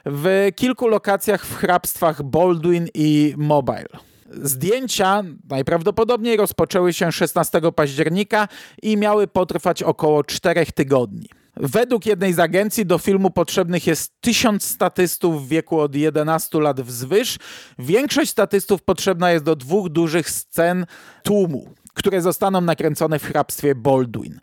w 0.05 0.51
kilku 0.55 0.87
lokacjach 0.87 1.45
w 1.45 1.55
hrabstwach 1.55 2.23
Baldwin 2.23 2.87
i 2.93 3.33
Mobile. 3.37 3.87
Zdjęcia 4.31 5.23
najprawdopodobniej 5.49 6.37
rozpoczęły 6.37 6.93
się 6.93 7.11
16 7.11 7.61
października 7.75 8.47
i 8.81 8.97
miały 8.97 9.27
potrwać 9.27 9.83
około 9.83 10.23
4 10.23 10.65
tygodni. 10.65 11.29
Według 11.59 12.05
jednej 12.05 12.33
z 12.33 12.39
agencji 12.39 12.85
do 12.85 12.97
filmu 12.97 13.31
potrzebnych 13.31 13.87
jest 13.87 14.11
tysiąc 14.21 14.63
statystów 14.63 15.45
w 15.45 15.47
wieku 15.47 15.79
od 15.79 15.95
11 15.95 16.59
lat 16.59 16.81
wzwyż. 16.81 17.37
Większość 17.79 18.31
statystów 18.31 18.83
potrzebna 18.83 19.31
jest 19.31 19.45
do 19.45 19.55
dwóch 19.55 19.89
dużych 19.89 20.29
scen 20.29 20.85
tłumu 21.23 21.69
które 21.97 22.21
zostaną 22.21 22.61
nakręcone 22.61 23.19
w 23.19 23.23
hrabstwie 23.23 23.75
Baldwin. 23.75 24.39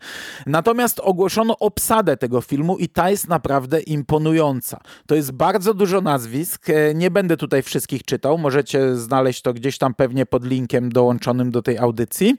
Natomiast 0.46 1.00
ogłoszono 1.00 1.58
obsadę 1.58 2.16
tego 2.16 2.40
filmu 2.40 2.76
i 2.76 2.88
ta 2.88 3.10
jest 3.10 3.28
naprawdę 3.28 3.80
imponująca. 3.80 4.80
To 5.06 5.14
jest 5.14 5.32
bardzo 5.32 5.74
dużo 5.74 6.00
nazwisk, 6.00 6.70
e, 6.70 6.94
nie 6.94 7.10
będę 7.10 7.36
tutaj 7.36 7.62
wszystkich 7.62 8.02
czytał, 8.02 8.38
możecie 8.38 8.96
znaleźć 8.96 9.42
to 9.42 9.52
gdzieś 9.52 9.78
tam 9.78 9.94
pewnie 9.94 10.26
pod 10.26 10.44
linkiem 10.44 10.92
dołączonym 10.92 11.50
do 11.50 11.62
tej 11.62 11.78
audycji. 11.78 12.36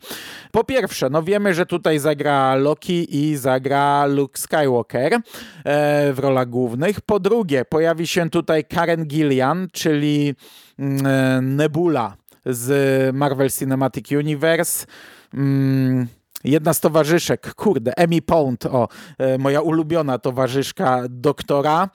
Po 0.52 0.64
pierwsze, 0.64 1.10
no 1.10 1.24
wiemy, 1.24 1.54
że 1.54 1.66
tutaj 1.66 2.00
zagra 2.00 2.56
Loki 2.56 3.18
i 3.18 3.38
zagra 3.38 4.06
Luke 4.06 4.40
Skywalker 4.40 5.14
e, 5.14 5.20
w 6.14 6.20
rolach 6.20 6.50
głównych. 6.50 7.02
Po 7.02 7.20
drugie, 7.20 7.66
pojawi 7.66 8.08
się 8.08 8.30
tutaj 8.30 8.66
Karen 8.66 9.06
Gillian, 9.06 9.68
czyli 9.72 10.36
mm, 10.80 11.06
e, 11.06 11.42
Nebula 11.42 12.25
z 12.46 13.16
Marvel 13.16 13.50
Cinematic 13.50 14.12
Universe. 14.12 14.86
Mm, 15.34 16.08
jedna 16.44 16.74
z 16.74 16.80
towarzyszek, 16.80 17.54
kurde, 17.54 17.98
Emmy 17.98 18.22
Pound, 18.22 18.66
o, 18.66 18.88
e, 19.18 19.38
moja 19.38 19.62
ulubiona 19.62 20.20
towarzyszka 20.20 21.02
doktora. 21.10 21.90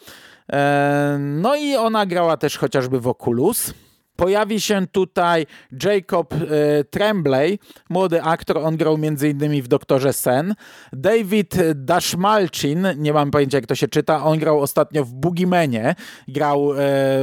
E, 0.52 1.16
no 1.20 1.56
i 1.56 1.76
ona 1.76 2.06
grała 2.06 2.36
też 2.36 2.58
chociażby 2.58 3.00
w 3.00 3.08
Oculus. 3.08 3.74
Pojawi 4.20 4.61
się 4.61 4.87
tutaj 4.92 5.46
Jacob 5.85 6.35
e, 6.35 6.38
Tremblay, 6.85 7.59
młody 7.90 8.22
aktor, 8.22 8.59
on 8.59 8.76
grał 8.76 8.94
m.in. 8.94 9.62
w 9.62 9.68
Doktorze 9.68 10.12
Sen. 10.12 10.54
David 10.92 11.54
Dashmalchin, 11.74 12.87
nie 12.96 13.12
mam 13.12 13.30
pojęcia 13.30 13.59
jak 13.59 13.66
to 13.66 13.74
się 13.74 13.88
czyta, 13.88 14.24
on 14.24 14.38
grał 14.38 14.61
ostatnio 14.61 15.04
w 15.04 15.14
Boogiemanie, 15.14 15.94
grał 16.28 16.72
e, 16.72 16.76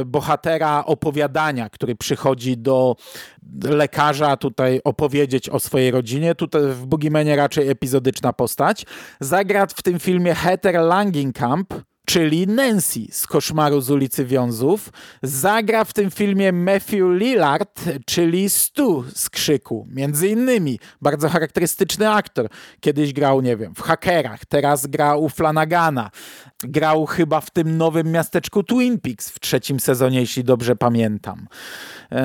bohatera 0.06 0.84
opowiadania, 0.84 1.70
który 1.70 1.96
przychodzi 1.96 2.56
do 2.56 2.96
lekarza 3.64 4.36
tutaj 4.36 4.80
opowiedzieć 4.84 5.48
o 5.48 5.60
swojej 5.60 5.90
rodzinie. 5.90 6.34
Tutaj 6.34 6.62
w 6.62 6.86
Boogiemanie 6.86 7.36
raczej 7.36 7.68
epizodyczna 7.68 8.32
postać. 8.32 8.86
Zagra 9.20 9.66
w 9.66 9.82
tym 9.82 9.98
filmie 9.98 10.34
Heather 10.34 10.74
Langenkamp, 10.74 11.74
czyli 12.08 12.46
Nancy 12.46 13.00
z 13.10 13.26
Koszmaru 13.26 13.80
z 13.80 13.90
ulicy 13.90 14.24
Wiązów. 14.24 14.90
Zagra 15.22 15.84
w 15.84 15.92
tym 15.92 16.10
filmie 16.10 16.52
Matthew 16.52 17.00
Lillard, 17.18 17.80
czyli 18.06 18.50
Stu 18.50 19.04
z 19.14 19.30
Krzyku. 19.30 19.86
Między 19.90 20.28
innymi 20.28 20.78
bardzo 21.02 21.28
charakterystyczny 21.28 22.10
aktor. 22.10 22.48
Kiedyś 22.80 23.12
grał, 23.12 23.40
nie 23.40 23.56
wiem, 23.56 23.74
w 23.74 23.80
Hakerach, 23.80 24.44
teraz 24.46 24.86
gra 24.86 25.16
u 25.16 25.28
Flanagana. 25.28 26.10
Grał 26.62 27.06
chyba 27.06 27.40
w 27.40 27.50
tym 27.50 27.76
nowym 27.76 28.12
miasteczku 28.12 28.62
Twin 28.62 29.00
Peaks 29.00 29.30
w 29.30 29.40
trzecim 29.40 29.80
sezonie, 29.80 30.20
jeśli 30.20 30.44
dobrze 30.44 30.76
pamiętam. 30.76 31.46
Eee, 32.10 32.22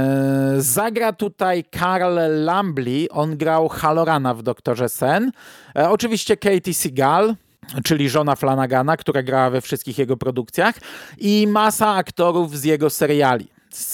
zagra 0.58 1.14
tutaj 1.14 1.64
Karl 1.64 2.20
Lambly, 2.44 3.08
on 3.12 3.38
grał 3.38 3.70
Halorana 3.70 4.34
w 4.34 4.44
Doktorze 4.44 4.90
Sen. 4.90 5.32
Eee, 5.76 5.88
oczywiście 5.88 6.38
Katie 6.38 6.74
Seagal, 6.74 7.36
czyli 7.84 8.10
żona 8.10 8.36
Flanagana, 8.36 8.98
która 8.98 9.24
grała 9.24 9.50
we 9.50 9.62
wszystkich 9.62 9.98
jego 9.98 10.18
produkcjach 10.18 10.76
i 11.18 11.48
masa 11.48 11.94
aktorów 11.94 12.60
z 12.60 12.64
jego 12.64 12.90
seriali. 12.90 13.48
Z, 13.72 13.94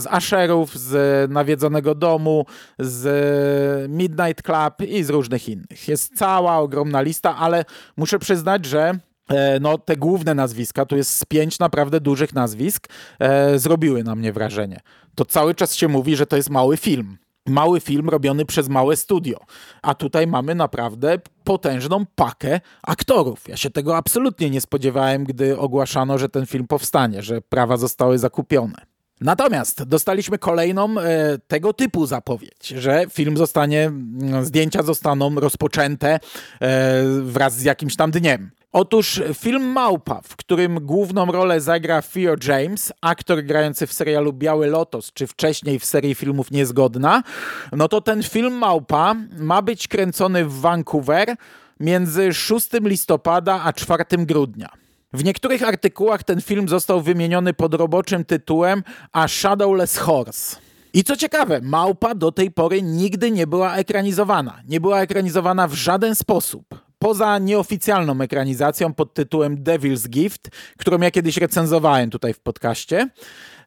z 0.00 0.06
Asherów, 0.06 0.78
z 0.78 1.30
Nawiedzonego 1.30 1.94
Domu, 1.94 2.46
z 2.78 3.90
Midnight 3.90 4.42
Club 4.42 4.90
i 4.90 5.04
z 5.04 5.10
różnych 5.10 5.48
innych. 5.48 5.88
Jest 5.88 6.16
cała 6.16 6.58
ogromna 6.58 7.00
lista, 7.00 7.36
ale 7.36 7.64
muszę 7.96 8.18
przyznać, 8.18 8.64
że 8.64 8.92
e, 9.28 9.60
no, 9.60 9.78
te 9.78 9.96
główne 9.96 10.34
nazwiska, 10.34 10.86
tu 10.86 10.96
jest 10.96 11.16
z 11.16 11.24
pięć 11.24 11.58
naprawdę 11.58 12.00
dużych 12.00 12.34
nazwisk, 12.34 12.88
e, 13.18 13.58
zrobiły 13.58 14.04
na 14.04 14.14
mnie 14.14 14.32
wrażenie. 14.32 14.80
To 15.14 15.24
cały 15.24 15.54
czas 15.54 15.74
się 15.74 15.88
mówi, 15.88 16.16
że 16.16 16.26
to 16.26 16.36
jest 16.36 16.50
mały 16.50 16.76
film 16.76 17.18
mały 17.46 17.80
film 17.80 18.08
robiony 18.08 18.44
przez 18.44 18.68
małe 18.68 18.96
studio. 18.96 19.40
A 19.82 19.94
tutaj 19.94 20.26
mamy 20.26 20.54
naprawdę 20.54 21.18
potężną 21.44 22.06
pakę 22.14 22.60
aktorów. 22.82 23.48
Ja 23.48 23.56
się 23.56 23.70
tego 23.70 23.96
absolutnie 23.96 24.50
nie 24.50 24.60
spodziewałem, 24.60 25.24
gdy 25.24 25.58
ogłaszano, 25.58 26.18
że 26.18 26.28
ten 26.28 26.46
film 26.46 26.66
powstanie, 26.66 27.22
że 27.22 27.40
prawa 27.40 27.76
zostały 27.76 28.18
zakupione. 28.18 28.90
Natomiast 29.20 29.82
dostaliśmy 29.82 30.38
kolejną 30.38 30.98
e, 31.00 31.38
tego 31.46 31.72
typu 31.72 32.06
zapowiedź, 32.06 32.66
że 32.68 33.04
film 33.10 33.36
zostanie, 33.36 33.82
mm, 33.82 34.44
zdjęcia 34.44 34.82
zostaną 34.82 35.34
rozpoczęte 35.34 36.20
e, 36.60 37.02
wraz 37.22 37.56
z 37.56 37.62
jakimś 37.62 37.96
tam 37.96 38.10
dniem. 38.10 38.50
Otóż 38.72 39.22
film 39.34 39.62
Małpa, 39.62 40.20
w 40.24 40.36
którym 40.36 40.86
główną 40.86 41.26
rolę 41.26 41.60
zagra 41.60 42.02
Theo 42.02 42.34
James, 42.48 42.92
aktor 43.00 43.42
grający 43.42 43.86
w 43.86 43.92
serialu 43.92 44.32
Biały 44.32 44.66
Lotos, 44.66 45.12
czy 45.12 45.26
wcześniej 45.26 45.78
w 45.78 45.84
serii 45.84 46.14
filmów 46.14 46.50
Niezgodna, 46.50 47.22
no 47.72 47.88
to 47.88 48.00
ten 48.00 48.22
film 48.22 48.52
Małpa 48.52 49.14
ma 49.38 49.62
być 49.62 49.88
kręcony 49.88 50.44
w 50.44 50.60
Vancouver 50.60 51.36
między 51.80 52.34
6 52.34 52.68
listopada 52.82 53.62
a 53.64 53.72
4 53.72 54.04
grudnia. 54.18 54.68
W 55.12 55.24
niektórych 55.24 55.62
artykułach 55.62 56.24
ten 56.24 56.40
film 56.40 56.68
został 56.68 57.00
wymieniony 57.00 57.54
pod 57.54 57.74
roboczym 57.74 58.24
tytułem 58.24 58.82
A 59.12 59.28
Shadowless 59.28 59.98
Horse. 59.98 60.56
I 60.92 61.04
co 61.04 61.16
ciekawe, 61.16 61.60
małpa 61.62 62.14
do 62.14 62.32
tej 62.32 62.50
pory 62.50 62.82
nigdy 62.82 63.30
nie 63.30 63.46
była 63.46 63.74
ekranizowana. 63.74 64.60
Nie 64.68 64.80
była 64.80 65.00
ekranizowana 65.00 65.68
w 65.68 65.74
żaden 65.74 66.14
sposób. 66.14 66.89
Poza 67.02 67.38
nieoficjalną 67.38 68.20
ekranizacją 68.20 68.94
pod 68.94 69.14
tytułem 69.14 69.64
Devil's 69.64 70.08
Gift, 70.08 70.48
którą 70.78 70.98
ja 70.98 71.10
kiedyś 71.10 71.36
recenzowałem 71.36 72.10
tutaj 72.10 72.34
w 72.34 72.40
podcaście. 72.40 73.08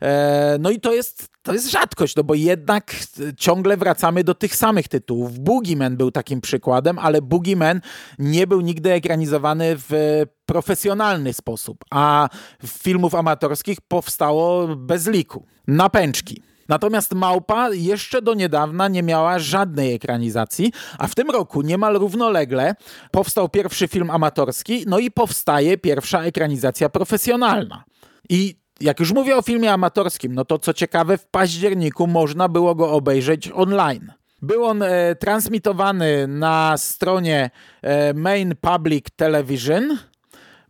E, 0.01 0.57
no 0.59 0.69
i 0.69 0.79
to 0.79 0.93
jest, 0.93 1.29
to 1.41 1.53
jest 1.53 1.71
rzadkość, 1.71 2.15
no 2.15 2.23
bo 2.23 2.33
jednak 2.33 2.95
ciągle 3.37 3.77
wracamy 3.77 4.23
do 4.23 4.35
tych 4.35 4.55
samych 4.55 4.87
tytułów. 4.87 5.39
Boogeyman 5.39 5.97
był 5.97 6.11
takim 6.11 6.41
przykładem, 6.41 6.99
ale 6.99 7.21
Boogeyman 7.21 7.81
nie 8.19 8.47
był 8.47 8.61
nigdy 8.61 8.91
ekranizowany 8.91 9.75
w 9.77 10.21
profesjonalny 10.45 11.33
sposób, 11.33 11.85
a 11.91 12.29
filmów 12.65 13.15
amatorskich 13.15 13.81
powstało 13.81 14.75
bez 14.75 15.07
liku. 15.07 15.45
Napęczki. 15.67 16.52
Natomiast 16.69 17.13
Małpa 17.13 17.69
jeszcze 17.69 18.21
do 18.21 18.33
niedawna 18.33 18.87
nie 18.87 19.03
miała 19.03 19.39
żadnej 19.39 19.93
ekranizacji, 19.93 20.71
a 20.97 21.07
w 21.07 21.15
tym 21.15 21.29
roku 21.29 21.61
niemal 21.61 21.93
równolegle 21.93 22.75
powstał 23.11 23.49
pierwszy 23.49 23.87
film 23.87 24.09
amatorski, 24.09 24.83
no 24.87 24.99
i 24.99 25.11
powstaje 25.11 25.77
pierwsza 25.77 26.23
ekranizacja 26.23 26.89
profesjonalna. 26.89 27.83
I 28.29 28.55
jak 28.81 28.99
już 28.99 29.13
mówię 29.13 29.37
o 29.37 29.41
filmie 29.41 29.73
amatorskim, 29.73 30.35
no 30.35 30.45
to 30.45 30.59
co 30.59 30.73
ciekawe, 30.73 31.17
w 31.17 31.25
październiku 31.25 32.07
można 32.07 32.49
było 32.49 32.75
go 32.75 32.91
obejrzeć 32.91 33.51
online. 33.53 34.11
Był 34.41 34.65
on 34.65 34.83
e, 34.83 35.15
transmitowany 35.15 36.27
na 36.27 36.77
stronie 36.77 37.49
e, 37.81 38.13
Main 38.13 38.55
Public 38.61 39.05
Television. 39.15 39.97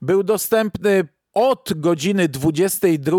Był 0.01 0.23
dostępny 0.23 1.08
od 1.34 1.69
godziny 1.75 2.27
22 2.27 3.17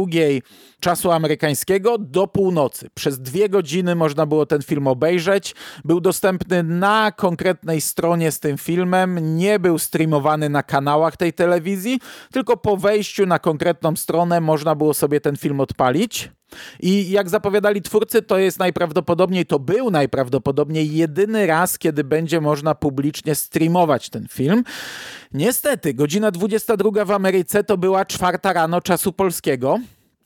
czasu 0.84 1.12
amerykańskiego 1.12 1.98
do 1.98 2.26
północy. 2.26 2.90
Przez 2.94 3.20
dwie 3.20 3.48
godziny 3.48 3.94
można 3.94 4.26
było 4.26 4.46
ten 4.46 4.62
film 4.62 4.86
obejrzeć. 4.86 5.54
Był 5.84 6.00
dostępny 6.00 6.62
na 6.62 7.12
konkretnej 7.12 7.80
stronie 7.80 8.32
z 8.32 8.40
tym 8.40 8.58
filmem. 8.58 9.36
Nie 9.36 9.58
był 9.58 9.78
streamowany 9.78 10.48
na 10.48 10.62
kanałach 10.62 11.16
tej 11.16 11.32
telewizji, 11.32 12.00
tylko 12.32 12.56
po 12.56 12.76
wejściu 12.76 13.26
na 13.26 13.38
konkretną 13.38 13.96
stronę 13.96 14.40
można 14.40 14.74
było 14.74 14.94
sobie 14.94 15.20
ten 15.20 15.36
film 15.36 15.60
odpalić. 15.60 16.30
I 16.80 17.10
jak 17.10 17.28
zapowiadali 17.28 17.82
twórcy, 17.82 18.22
to 18.22 18.38
jest 18.38 18.58
najprawdopodobniej, 18.58 19.46
to 19.46 19.58
był 19.58 19.90
najprawdopodobniej 19.90 20.94
jedyny 20.94 21.46
raz, 21.46 21.78
kiedy 21.78 22.04
będzie 22.04 22.40
można 22.40 22.74
publicznie 22.74 23.34
streamować 23.34 24.10
ten 24.10 24.26
film. 24.28 24.64
Niestety, 25.32 25.94
godzina 25.94 26.30
22 26.30 27.04
w 27.04 27.10
Ameryce 27.10 27.64
to 27.64 27.78
była 27.78 28.04
czwarta 28.04 28.52
rano 28.52 28.80
czasu 28.80 29.12
polskiego, 29.12 29.78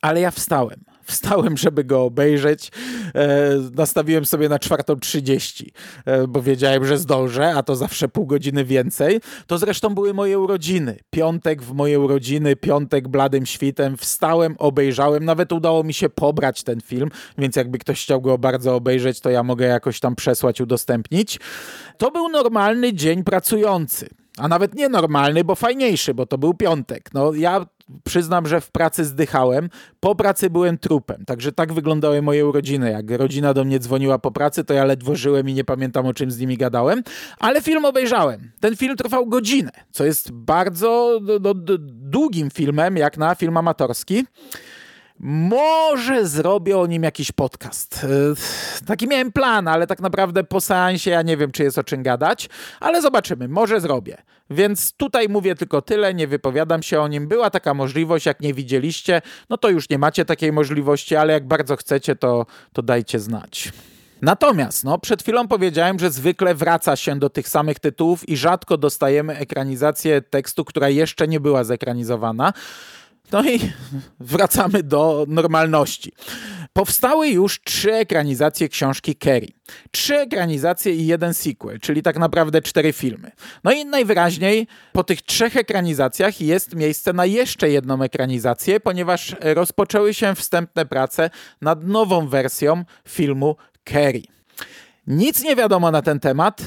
ale 0.03 0.21
ja 0.21 0.31
wstałem 0.31 0.85
wstałem, 1.09 1.57
żeby 1.57 1.85
go 1.85 2.05
obejrzeć. 2.05 2.71
E, 3.15 3.49
nastawiłem 3.75 4.25
sobie 4.25 4.49
na 4.49 4.57
4.30, 4.57 5.65
e, 6.05 6.27
bo 6.27 6.43
wiedziałem, 6.43 6.85
że 6.85 6.99
zdążę, 6.99 7.55
a 7.55 7.63
to 7.63 7.77
zawsze 7.77 8.09
pół 8.09 8.27
godziny 8.27 8.65
więcej. 8.65 9.21
To 9.47 9.59
zresztą 9.59 9.95
były 9.95 10.15
moje 10.15 10.39
urodziny. 10.39 10.97
Piątek 11.11 11.63
w 11.63 11.73
moje 11.73 12.01
urodziny, 12.01 12.57
piątek 12.57 13.09
bladym 13.09 13.47
świtem. 13.47 13.97
Wstałem, 13.97 14.55
obejrzałem. 14.59 15.25
Nawet 15.25 15.53
udało 15.53 15.85
mi 15.85 15.95
się 15.95 16.09
pobrać 16.09 16.63
ten 16.63 16.81
film, 16.81 17.11
więc 17.39 17.57
jakby 17.57 17.79
ktoś 17.79 18.03
chciał 18.03 18.21
go 18.21 18.39
bardzo 18.39 18.75
obejrzeć, 18.75 19.21
to 19.21 19.31
ja 19.31 19.43
mogę 19.43 19.67
jakoś 19.67 20.01
tam 20.01 20.17
przesłać, 20.17 20.61
udostępnić. 20.61 21.41
To 21.99 22.11
był 22.11 22.29
normalny 22.29 22.93
dzień 22.93 23.25
pracujący. 23.25 24.18
A 24.39 24.49
nawet 24.49 24.75
nienormalny, 24.75 25.45
bo 25.45 25.55
fajniejszy, 25.55 26.15
bo 26.15 26.27
to 26.27 26.39
był 26.39 26.55
piątek. 26.55 27.11
No 27.15 27.35
ja 27.35 27.67
przyznam, 28.05 28.47
że 28.47 28.61
w 28.61 28.71
pracy 28.71 29.05
zdychałem. 29.05 29.71
Po 30.01 30.15
pracy 30.15 30.51
byłem 30.51 30.79
trupem, 30.79 31.25
także 31.25 31.53
tak 31.53 31.73
wyglądały 31.73 32.23
moje 32.23 32.47
urodziny. 32.47 32.91
Jak 32.91 33.11
rodzina 33.11 33.55
do 33.55 33.65
mnie 33.65 33.79
dzwoniła 33.79 34.19
po 34.19 34.31
pracy, 34.31 34.65
to 34.65 34.75
ja 34.75 34.85
ledwo 34.85 35.17
żyłem 35.17 35.49
i 35.49 35.55
nie 35.55 35.65
pamiętam 35.65 36.07
o 36.07 36.15
czym 36.15 36.31
z 36.31 36.39
nimi 36.39 36.57
gadałem, 36.57 37.03
ale 37.39 37.63
film 37.63 37.85
obejrzałem. 37.85 38.51
Ten 38.61 38.77
film 38.77 38.97
trwał 38.97 39.27
godzinę, 39.27 39.71
co 39.91 40.05
jest 40.05 40.33
bardzo 40.33 41.21
no, 41.23 41.35
no 41.43 41.55
długim 41.89 42.51
filmem, 42.51 42.97
jak 42.97 43.19
na 43.19 43.35
film 43.35 43.57
amatorski. 43.57 44.25
Może 45.21 46.27
zrobię 46.27 46.79
o 46.79 46.87
nim 46.87 47.03
jakiś 47.03 47.33
podcast. 47.33 48.05
E, 48.05 48.85
taki 48.87 49.09
miałem 49.09 49.33
plan, 49.33 49.69
ale 49.69 49.87
tak 49.87 50.01
naprawdę 50.01 50.45
po 50.45 50.61
seansie 50.61 51.11
ja 51.11 51.23
nie 51.23 51.37
wiem, 51.37 51.51
czy 51.51 51.63
jest 51.63 51.79
o 51.79 51.85
czym 51.85 52.03
gadać, 52.03 52.49
ale 52.81 53.03
zobaczymy, 53.03 53.49
może 53.49 53.81
zrobię. 53.81 54.17
Więc 54.51 54.93
tutaj 54.93 55.29
mówię 55.29 55.55
tylko 55.55 55.83
tyle, 55.83 56.15
nie 56.15 56.27
wypowiadam 56.27 56.83
się 56.83 57.01
o 57.01 57.09
nim. 57.09 57.29
Była 57.29 57.51
taka 57.51 57.75
możliwość, 57.75 58.27
jak 58.27 58.41
nie 58.41 58.55
widzieliście, 58.55 59.23
no 59.51 59.59
to 59.59 59.69
już 59.69 59.89
nie 59.89 59.99
macie 59.99 60.25
takiej 60.25 60.53
możliwości, 60.53 61.17
ale 61.17 61.33
jak 61.33 61.47
bardzo 61.47 61.77
chcecie, 61.77 62.17
to, 62.17 62.47
to 62.73 62.83
dajcie 62.83 63.21
znać. 63.21 63.73
Natomiast 64.23 64.85
no, 64.85 64.99
przed 64.99 65.23
chwilą 65.23 65.49
powiedziałem, 65.49 65.99
że 65.99 66.11
zwykle 66.11 66.55
wraca 66.55 66.97
się 66.97 67.19
do 67.19 67.31
tych 67.31 67.49
samych 67.49 67.79
tytułów 67.79 68.29
i 68.29 68.37
rzadko 68.37 68.77
dostajemy 68.77 69.37
ekranizację 69.37 70.23
tekstu, 70.23 70.65
która 70.65 70.89
jeszcze 70.89 71.29
nie 71.29 71.41
była 71.41 71.65
zekranizowana. 71.65 72.53
No 73.33 73.45
i 73.51 73.61
wracamy 74.21 74.83
do 74.83 75.25
normalności. 75.29 76.13
Powstały 76.73 77.29
już 77.29 77.61
trzy 77.63 77.95
ekranizacje 77.95 78.69
książki 78.69 79.17
Kerry. 79.17 79.49
Trzy 79.91 80.17
ekranizacje 80.17 80.95
i 80.95 81.07
jeden 81.07 81.35
sequel, 81.35 81.81
czyli 81.81 82.03
tak 82.03 82.19
naprawdę 82.19 82.63
cztery 82.63 82.93
filmy. 82.93 83.31
No 83.65 83.73
i 83.73 83.85
najwyraźniej 83.85 84.67
po 84.93 85.05
tych 85.05 85.23
trzech 85.23 85.57
ekranizacjach 85.57 86.41
jest 86.41 86.75
miejsce 86.75 87.13
na 87.13 87.27
jeszcze 87.27 87.71
jedną 87.71 88.03
ekranizację, 88.03 88.81
ponieważ 88.81 89.37
rozpoczęły 89.41 90.15
się 90.15 90.35
wstępne 90.35 90.87
prace 90.87 91.31
nad 91.61 91.85
nową 91.85 92.29
wersją 92.29 92.85
filmu 93.09 93.57
Kerry. 93.85 94.23
Nic 95.09 95.43
nie 95.45 95.57
wiadomo 95.57 95.91
na 95.91 96.03
ten 96.03 96.21
temat. 96.21 96.63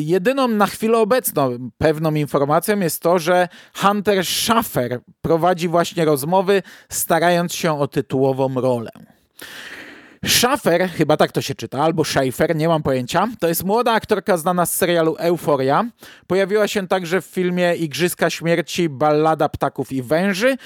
Jedyną 0.00 0.48
na 0.48 0.66
chwilę 0.66 0.98
obecną 0.98 1.70
pewną 1.78 2.14
informacją 2.14 2.80
jest 2.80 3.02
to, 3.02 3.18
że 3.18 3.48
Hunter 3.74 4.24
Schaffer 4.26 5.00
prowadzi 5.20 5.68
właśnie 5.68 6.04
rozmowy, 6.04 6.62
starając 6.88 7.54
się 7.54 7.80
o 7.80 7.88
tytułową 7.88 8.54
rolę. 8.54 8.90
Schaffer, 10.26 10.90
chyba 10.90 11.16
tak 11.16 11.32
to 11.32 11.42
się 11.42 11.54
czyta, 11.54 11.82
albo 11.82 12.04
Schaefer, 12.04 12.56
nie 12.56 12.68
mam 12.68 12.82
pojęcia. 12.82 13.28
To 13.40 13.48
jest 13.48 13.64
młoda 13.64 13.92
aktorka 13.92 14.36
znana 14.36 14.66
z 14.66 14.74
serialu 14.74 15.16
Euforia. 15.18 15.84
Pojawiła 16.26 16.68
się 16.68 16.88
także 16.88 17.20
w 17.22 17.26
filmie 17.26 17.74
Igrzyska 17.74 18.30
Śmierci, 18.30 18.88
Ballada 18.88 19.48
Ptaków 19.48 19.92
i 19.92 20.02
Węży, 20.02 20.56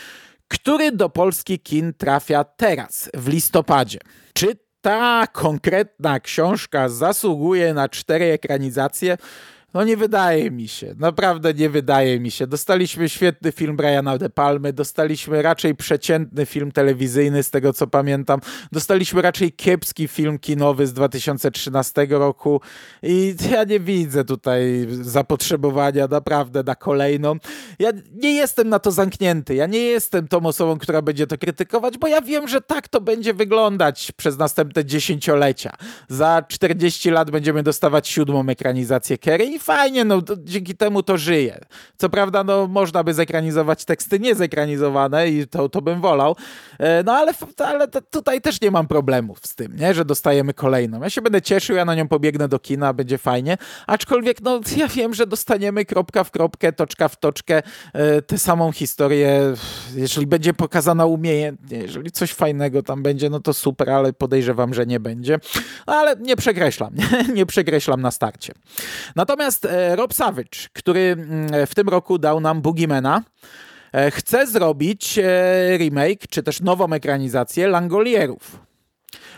który 0.48 0.92
do 0.92 1.08
polski 1.08 1.58
kin 1.58 1.94
trafia 1.94 2.44
teraz, 2.44 3.10
w 3.14 3.28
listopadzie. 3.28 3.98
Czy 4.34 4.69
ta 4.80 5.26
konkretna 5.32 6.20
książka 6.20 6.88
zasługuje 6.88 7.74
na 7.74 7.88
cztery 7.88 8.24
ekranizacje, 8.24 9.16
no 9.74 9.84
nie 9.84 9.96
wydaje 9.96 10.50
mi 10.50 10.68
się, 10.68 10.94
naprawdę 10.98 11.54
nie 11.54 11.70
wydaje 11.70 12.20
mi 12.20 12.30
się. 12.30 12.46
Dostaliśmy 12.46 13.08
świetny 13.08 13.52
film 13.52 13.76
Briana 13.76 14.18
De 14.18 14.30
Palmy, 14.30 14.72
dostaliśmy 14.72 15.42
raczej 15.42 15.74
przeciętny 15.74 16.46
film 16.46 16.72
telewizyjny, 16.72 17.42
z 17.42 17.50
tego 17.50 17.72
co 17.72 17.86
pamiętam. 17.86 18.40
Dostaliśmy 18.72 19.22
raczej 19.22 19.52
kiepski 19.52 20.08
film 20.08 20.38
kinowy 20.38 20.86
z 20.86 20.92
2013 20.92 22.06
roku 22.10 22.60
i 23.02 23.34
ja 23.50 23.64
nie 23.64 23.80
widzę 23.80 24.24
tutaj 24.24 24.86
zapotrzebowania 24.90 26.06
naprawdę 26.06 26.62
na 26.62 26.74
kolejną. 26.74 27.36
Ja 27.78 27.90
nie 28.12 28.34
jestem 28.34 28.68
na 28.68 28.78
to 28.78 28.90
zamknięty, 28.90 29.54
ja 29.54 29.66
nie 29.66 29.78
jestem 29.78 30.28
tą 30.28 30.46
osobą, 30.46 30.78
która 30.78 31.02
będzie 31.02 31.26
to 31.26 31.38
krytykować, 31.38 31.98
bo 31.98 32.08
ja 32.08 32.20
wiem, 32.20 32.48
że 32.48 32.60
tak 32.60 32.88
to 32.88 33.00
będzie 33.00 33.34
wyglądać 33.34 34.12
przez 34.12 34.38
następne 34.38 34.84
dziesięciolecia. 34.84 35.72
Za 36.08 36.42
40 36.48 37.10
lat 37.10 37.30
będziemy 37.30 37.62
dostawać 37.62 38.08
siódmą 38.08 38.48
ekranizację 38.48 39.18
Kerry 39.18 39.59
fajnie, 39.62 40.04
no 40.04 40.22
dzięki 40.38 40.76
temu 40.76 41.02
to 41.02 41.18
żyje. 41.18 41.60
Co 41.96 42.08
prawda, 42.08 42.44
no 42.44 42.66
można 42.66 43.04
by 43.04 43.14
zekranizować 43.14 43.84
teksty 43.84 44.20
niezekranizowane 44.20 45.28
i 45.28 45.46
to, 45.46 45.68
to 45.68 45.82
bym 45.82 46.00
wolał, 46.00 46.36
e, 46.78 47.02
no 47.02 47.12
ale, 47.12 47.32
ale 47.58 47.88
tutaj 47.88 48.40
też 48.40 48.60
nie 48.60 48.70
mam 48.70 48.86
problemów 48.86 49.38
z 49.42 49.54
tym, 49.54 49.76
nie? 49.76 49.94
że 49.94 50.04
dostajemy 50.04 50.54
kolejną. 50.54 51.02
Ja 51.02 51.10
się 51.10 51.22
będę 51.22 51.42
cieszył, 51.42 51.76
ja 51.76 51.84
na 51.84 51.94
nią 51.94 52.08
pobiegnę 52.08 52.48
do 52.48 52.58
kina, 52.58 52.92
będzie 52.92 53.18
fajnie, 53.18 53.58
aczkolwiek 53.86 54.40
no 54.40 54.60
ja 54.76 54.88
wiem, 54.88 55.14
że 55.14 55.26
dostaniemy 55.26 55.84
kropka 55.84 56.24
w 56.24 56.30
kropkę, 56.30 56.72
toczka 56.72 57.08
w 57.08 57.16
toczkę 57.16 57.62
e, 57.92 58.22
tę 58.22 58.38
samą 58.38 58.72
historię, 58.72 59.54
jeżeli 59.94 60.26
będzie 60.26 60.54
pokazana 60.54 61.06
umiejętnie, 61.06 61.78
jeżeli 61.78 62.10
coś 62.10 62.32
fajnego 62.32 62.82
tam 62.82 63.02
będzie, 63.02 63.30
no 63.30 63.40
to 63.40 63.54
super, 63.54 63.90
ale 63.90 64.12
podejrzewam, 64.12 64.74
że 64.74 64.86
nie 64.86 65.00
będzie. 65.00 65.38
Ale 65.86 66.16
nie 66.16 66.36
przekreślam, 66.36 66.94
nie, 66.94 67.24
nie 67.38 67.46
przekreślam 67.46 68.00
na 68.00 68.10
starcie. 68.10 68.52
Natomiast 69.16 69.49
e, 69.64 69.96
Rob 69.96 70.14
Savage, 70.14 70.68
który 70.72 71.00
mm, 71.00 71.66
w 71.66 71.74
tym 71.74 71.88
roku 71.88 72.18
dał 72.18 72.40
nam 72.40 72.62
Boogiemana, 72.62 73.22
e, 73.92 74.10
chce 74.10 74.46
zrobić 74.46 75.18
e, 75.18 75.22
remake, 75.78 76.26
czy 76.30 76.42
też 76.42 76.60
nową 76.60 76.92
ekranizację 76.92 77.68
Langolierów. 77.68 78.60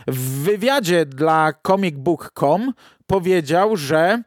W 0.07 0.43
wywiadzie 0.43 1.07
dla 1.07 1.53
comicbook.com 1.67 2.73
powiedział, 3.07 3.77
że 3.77 4.23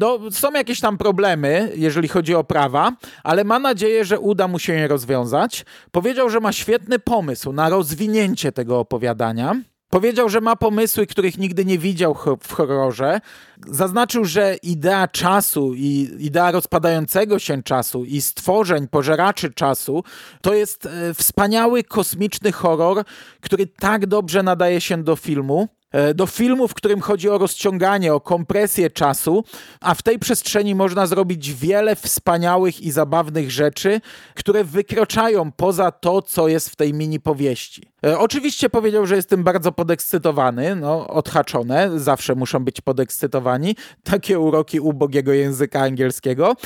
no, 0.00 0.18
są 0.30 0.52
jakieś 0.52 0.80
tam 0.80 0.98
problemy, 0.98 1.72
jeżeli 1.74 2.08
chodzi 2.08 2.34
o 2.34 2.44
prawa, 2.44 2.92
ale 3.24 3.44
ma 3.44 3.58
nadzieję, 3.58 4.04
że 4.04 4.20
uda 4.20 4.48
mu 4.48 4.58
się 4.58 4.72
je 4.72 4.88
rozwiązać. 4.88 5.64
Powiedział, 5.90 6.30
że 6.30 6.40
ma 6.40 6.52
świetny 6.52 6.98
pomysł 6.98 7.52
na 7.52 7.68
rozwinięcie 7.68 8.52
tego 8.52 8.80
opowiadania. 8.80 9.56
Powiedział, 9.88 10.28
że 10.28 10.40
ma 10.40 10.56
pomysły, 10.56 11.06
których 11.06 11.38
nigdy 11.38 11.64
nie 11.64 11.78
widział 11.78 12.16
w 12.40 12.52
horrorze. 12.52 13.20
Zaznaczył, 13.66 14.24
że 14.24 14.56
idea 14.62 15.08
czasu 15.08 15.74
i 15.74 16.10
idea 16.18 16.50
rozpadającego 16.50 17.38
się 17.38 17.62
czasu 17.62 18.04
i 18.04 18.20
stworzeń, 18.20 18.88
pożeraczy 18.88 19.52
czasu 19.52 20.04
to 20.42 20.54
jest 20.54 20.86
e, 20.86 21.14
wspaniały 21.14 21.84
kosmiczny 21.84 22.52
horror, 22.52 23.04
który 23.40 23.66
tak 23.66 24.06
dobrze 24.06 24.42
nadaje 24.42 24.80
się 24.80 25.02
do 25.02 25.16
filmu. 25.16 25.68
E, 25.92 26.14
do 26.14 26.26
filmu, 26.26 26.68
w 26.68 26.74
którym 26.74 27.00
chodzi 27.00 27.28
o 27.28 27.38
rozciąganie, 27.38 28.14
o 28.14 28.20
kompresję 28.20 28.90
czasu, 28.90 29.44
a 29.80 29.94
w 29.94 30.02
tej 30.02 30.18
przestrzeni 30.18 30.74
można 30.74 31.06
zrobić 31.06 31.52
wiele 31.52 31.96
wspaniałych 31.96 32.80
i 32.80 32.90
zabawnych 32.90 33.50
rzeczy, 33.50 34.00
które 34.34 34.64
wykraczają 34.64 35.52
poza 35.52 35.90
to, 35.90 36.22
co 36.22 36.48
jest 36.48 36.70
w 36.70 36.76
tej 36.76 36.94
mini 36.94 37.20
powieści. 37.20 37.82
E, 38.06 38.18
oczywiście 38.18 38.70
powiedział, 38.70 39.06
że 39.06 39.16
jestem 39.16 39.44
bardzo 39.44 39.72
podekscytowany, 39.72 40.76
no 40.76 41.08
odhaczone, 41.08 41.90
zawsze 42.00 42.34
muszą 42.34 42.64
być 42.64 42.80
podekscytowani, 42.80 43.76
takie 44.04 44.38
uroki 44.38 44.80
ubogiego 44.80 45.32
języka 45.32 45.80
angielskiego 45.80 46.56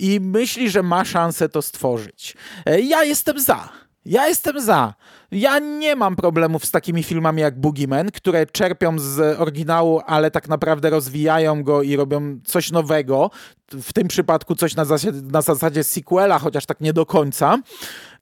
i 0.00 0.20
myśli, 0.20 0.70
że 0.70 0.82
ma 0.82 1.04
szansę 1.04 1.48
to 1.48 1.62
stworzyć. 1.62 2.36
E, 2.66 2.80
ja 2.80 3.04
jestem 3.04 3.40
za. 3.40 3.79
Ja 4.04 4.28
jestem 4.28 4.60
za. 4.60 4.94
Ja 5.30 5.58
nie 5.58 5.96
mam 5.96 6.16
problemów 6.16 6.64
z 6.64 6.70
takimi 6.70 7.02
filmami 7.02 7.42
jak 7.42 7.60
Boogeyman, 7.60 8.10
które 8.10 8.46
czerpią 8.46 8.98
z 8.98 9.40
oryginału, 9.40 10.00
ale 10.06 10.30
tak 10.30 10.48
naprawdę 10.48 10.90
rozwijają 10.90 11.62
go 11.62 11.82
i 11.82 11.96
robią 11.96 12.38
coś 12.44 12.70
nowego. 12.72 13.30
W 13.72 13.92
tym 13.92 14.08
przypadku 14.08 14.54
coś 14.54 14.76
na 14.76 14.84
zasadzie, 14.84 15.12
na 15.22 15.42
zasadzie 15.42 15.84
sequela, 15.84 16.38
chociaż 16.38 16.66
tak 16.66 16.80
nie 16.80 16.92
do 16.92 17.06
końca. 17.06 17.58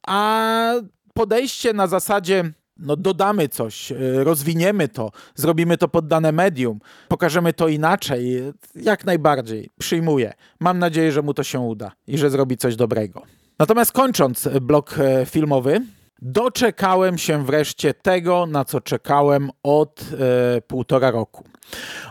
A 0.07 0.73
podejście 1.14 1.73
na 1.73 1.87
zasadzie 1.87 2.53
no 2.79 2.97
dodamy 2.97 3.49
coś, 3.49 3.93
y, 3.93 4.25
rozwiniemy 4.25 4.88
to, 4.88 5.11
zrobimy 5.35 5.77
to 5.79 5.88
pod 5.88 6.07
dane 6.07 6.33
medium, 6.33 6.81
pokażemy 7.09 7.53
to 7.53 7.69
inaczej, 7.69 8.43
jak 8.75 9.05
najbardziej 9.05 9.71
przyjmuję. 9.79 10.33
Mam 10.61 10.79
nadzieję, 10.79 11.12
że 11.12 11.23
mu 11.23 11.35
to 11.35 11.43
się 11.43 11.61
uda 11.61 11.93
i 12.07 12.19
że 12.19 12.31
zrobi 12.31 12.57
coś 12.57 12.77
dobrego. 12.77 13.23
Natomiast 13.59 13.92
kończąc 13.92 14.49
blok 14.61 14.99
e, 14.99 15.27
filmowy, 15.27 15.81
doczekałem 16.23 17.18
się 17.18 17.44
wreszcie 17.44 17.94
tego, 17.94 18.47
na 18.47 18.64
co 18.64 18.81
czekałem 18.81 19.51
od 19.62 20.01
e, 20.01 20.61
półtora 20.61 21.11
roku. 21.11 21.44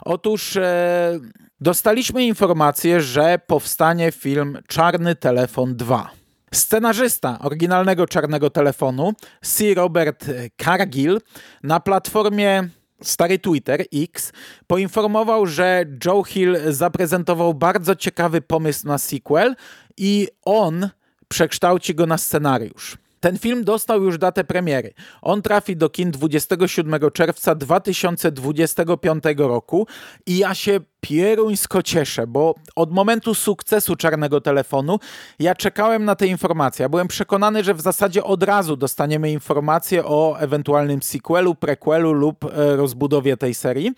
Otóż 0.01 0.55
e, 0.55 1.19
dostaliśmy 1.61 2.25
informację, 2.25 3.01
że 3.01 3.39
powstanie 3.47 4.11
film 4.11 4.57
Czarny 4.67 5.15
Telefon 5.15 5.75
2. 5.75 6.09
Scenarzysta 6.53 7.39
oryginalnego 7.39 8.07
Czarnego 8.07 8.49
Telefonu, 8.49 9.13
C. 9.41 9.73
Robert 9.73 10.25
Cargill, 10.63 11.21
na 11.63 11.79
platformie 11.79 12.69
Stary 13.01 13.39
Twitter 13.39 13.85
X 13.93 14.31
poinformował, 14.67 15.45
że 15.45 15.85
Joe 16.05 16.23
Hill 16.23 16.57
zaprezentował 16.69 17.53
bardzo 17.53 17.95
ciekawy 17.95 18.41
pomysł 18.41 18.87
na 18.87 18.97
sequel 18.97 19.55
i 19.97 20.27
on 20.45 20.89
przekształci 21.27 21.95
go 21.95 22.05
na 22.05 22.17
scenariusz. 22.17 22.97
Ten 23.19 23.37
film 23.37 23.63
dostał 23.63 24.03
już 24.03 24.17
datę 24.17 24.43
premiery. 24.43 24.93
On 25.21 25.41
trafi 25.41 25.77
do 25.77 25.89
kin 25.89 26.11
27 26.11 27.11
czerwca 27.13 27.55
2025 27.55 29.23
roku 29.37 29.87
i 30.25 30.37
ja 30.37 30.55
się 30.55 30.79
pieruńsko 31.01 31.83
cieszę, 31.83 32.27
bo 32.27 32.55
od 32.75 32.91
momentu 32.91 33.33
sukcesu 33.35 33.95
czarnego 33.95 34.41
telefonu 34.41 34.99
ja 35.39 35.55
czekałem 35.55 36.05
na 36.05 36.15
te 36.15 36.27
informacje. 36.27 36.83
Ja 36.83 36.89
byłem 36.89 37.07
przekonany, 37.07 37.63
że 37.63 37.73
w 37.73 37.81
zasadzie 37.81 38.23
od 38.23 38.43
razu 38.43 38.75
dostaniemy 38.75 39.31
informacje 39.31 40.05
o 40.05 40.39
ewentualnym 40.39 41.01
sequelu, 41.01 41.55
prequelu 41.55 42.13
lub 42.13 42.45
e, 42.45 42.75
rozbudowie 42.75 43.37
tej 43.37 43.53
serii. 43.53 43.91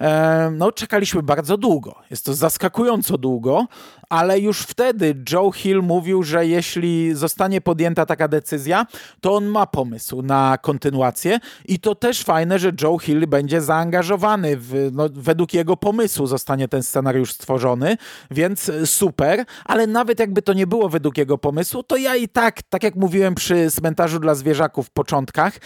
E, 0.00 0.50
no, 0.50 0.72
czekaliśmy 0.72 1.22
bardzo 1.22 1.56
długo. 1.56 1.94
Jest 2.10 2.24
to 2.24 2.34
zaskakująco 2.34 3.18
długo, 3.18 3.66
ale 4.08 4.40
już 4.40 4.60
wtedy 4.60 5.14
Joe 5.32 5.52
Hill 5.52 5.82
mówił, 5.82 6.22
że 6.22 6.46
jeśli 6.46 7.14
zostanie 7.14 7.60
podjęta 7.60 8.06
taka 8.06 8.28
decyzja, 8.28 8.86
to 9.20 9.34
on 9.34 9.46
ma 9.46 9.66
pomysł 9.66 10.22
na 10.22 10.58
kontynuację 10.58 11.38
i 11.64 11.78
to 11.78 11.94
też 11.94 12.22
fajne, 12.22 12.58
że 12.58 12.72
Joe 12.82 12.98
Hill 12.98 13.26
będzie 13.26 13.60
zaangażowany 13.60 14.56
w, 14.56 14.90
no, 14.92 15.08
według 15.12 15.54
jego 15.54 15.76
pomysłu 15.76 16.26
zostanie 16.32 16.68
ten 16.68 16.82
scenariusz 16.82 17.32
stworzony, 17.32 17.96
więc 18.30 18.70
super, 18.84 19.44
ale 19.64 19.86
nawet 19.86 20.18
jakby 20.20 20.42
to 20.42 20.52
nie 20.52 20.66
było 20.66 20.88
według 20.88 21.18
jego 21.18 21.38
pomysłu, 21.38 21.82
to 21.82 21.96
ja 21.96 22.16
i 22.16 22.28
tak, 22.28 22.62
tak 22.62 22.82
jak 22.82 22.94
mówiłem 22.96 23.34
przy 23.34 23.70
cmentarzu 23.70 24.18
dla 24.18 24.34
zwierzaków 24.34 24.86
w 24.86 24.90
początkach, 24.90 25.58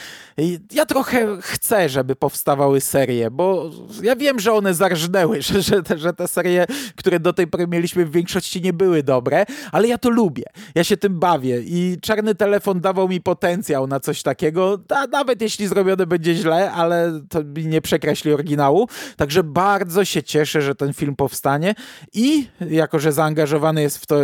ja 0.72 0.86
trochę 0.86 1.38
chcę, 1.40 1.88
żeby 1.88 2.16
powstawały 2.16 2.80
serie, 2.80 3.30
bo 3.30 3.70
ja 4.02 4.16
wiem, 4.16 4.40
że 4.40 4.52
one 4.52 4.74
zarżnęły, 4.74 5.42
że, 5.46 5.62
że, 5.62 5.82
te, 5.82 5.98
że 5.98 6.12
te 6.12 6.28
serie, 6.28 6.66
które 6.96 7.20
do 7.20 7.32
tej 7.32 7.46
pory 7.46 7.66
mieliśmy 7.66 8.06
w 8.06 8.10
większości 8.10 8.62
nie 8.62 8.72
były 8.72 9.02
dobre, 9.02 9.44
ale 9.72 9.88
ja 9.88 9.98
to 9.98 10.10
lubię. 10.10 10.44
Ja 10.74 10.84
się 10.84 10.96
tym 10.96 11.20
bawię 11.20 11.60
i 11.60 11.98
Czarny 12.02 12.34
Telefon 12.34 12.80
dawał 12.80 13.08
mi 13.08 13.20
potencjał 13.20 13.86
na 13.86 14.00
coś 14.00 14.22
takiego, 14.22 14.78
a 14.88 15.06
nawet 15.06 15.42
jeśli 15.42 15.66
zrobione 15.66 16.06
będzie 16.06 16.34
źle, 16.34 16.72
ale 16.72 17.20
to 17.28 17.42
nie 17.56 17.80
przekreśli 17.80 18.32
oryginału. 18.32 18.88
Także 19.16 19.42
bardzo 19.42 20.04
się 20.04 20.22
cieszę, 20.22 20.55
że 20.62 20.74
ten 20.74 20.92
film 20.92 21.16
powstanie 21.16 21.74
i 22.12 22.48
jako, 22.60 22.98
że 22.98 23.12
zaangażowany 23.12 23.82
jest 23.82 23.98
w 23.98 24.06
to 24.06 24.20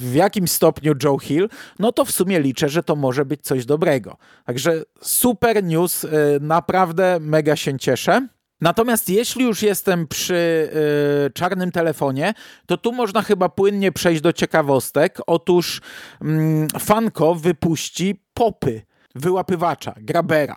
w 0.00 0.14
jakim 0.14 0.48
stopniu 0.48 0.94
Joe 1.04 1.18
Hill, 1.18 1.48
no 1.78 1.92
to 1.92 2.04
w 2.04 2.10
sumie 2.10 2.40
liczę, 2.40 2.68
że 2.68 2.82
to 2.82 2.96
może 2.96 3.24
być 3.24 3.40
coś 3.42 3.64
dobrego. 3.66 4.16
Także 4.44 4.82
super 5.02 5.64
news, 5.64 6.04
y, 6.04 6.08
naprawdę 6.40 7.18
mega 7.20 7.56
się 7.56 7.78
cieszę. 7.78 8.28
Natomiast 8.60 9.08
jeśli 9.10 9.44
już 9.44 9.62
jestem 9.62 10.06
przy 10.06 10.70
y, 11.26 11.30
czarnym 11.30 11.72
telefonie, 11.72 12.34
to 12.66 12.76
tu 12.76 12.92
można 12.92 13.22
chyba 13.22 13.48
płynnie 13.48 13.92
przejść 13.92 14.20
do 14.20 14.32
ciekawostek. 14.32 15.18
Otóż 15.26 15.80
y, 16.22 16.78
Fanko 16.80 17.34
wypuści 17.34 18.22
popy 18.34 18.82
wyłapywacza, 19.14 19.94
grabera. 19.96 20.56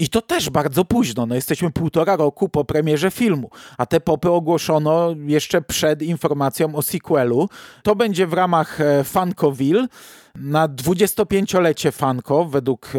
I 0.00 0.08
to 0.08 0.22
też 0.22 0.50
bardzo 0.50 0.84
późno. 0.84 1.26
No, 1.26 1.34
jesteśmy 1.34 1.70
półtora 1.70 2.16
roku 2.16 2.48
po 2.48 2.64
premierze 2.64 3.10
filmu, 3.10 3.50
a 3.78 3.86
te 3.86 4.00
popy 4.00 4.30
ogłoszono 4.30 5.14
jeszcze 5.26 5.62
przed 5.62 6.02
informacją 6.02 6.74
o 6.74 6.82
sequelu. 6.82 7.48
To 7.82 7.96
będzie 7.96 8.26
w 8.26 8.32
ramach 8.32 8.80
e, 8.80 9.04
Fancoville 9.04 9.86
na 10.34 10.68
25-lecie 10.68 11.92
Fanko, 11.92 12.44
według 12.44 12.88
e, 12.94 12.98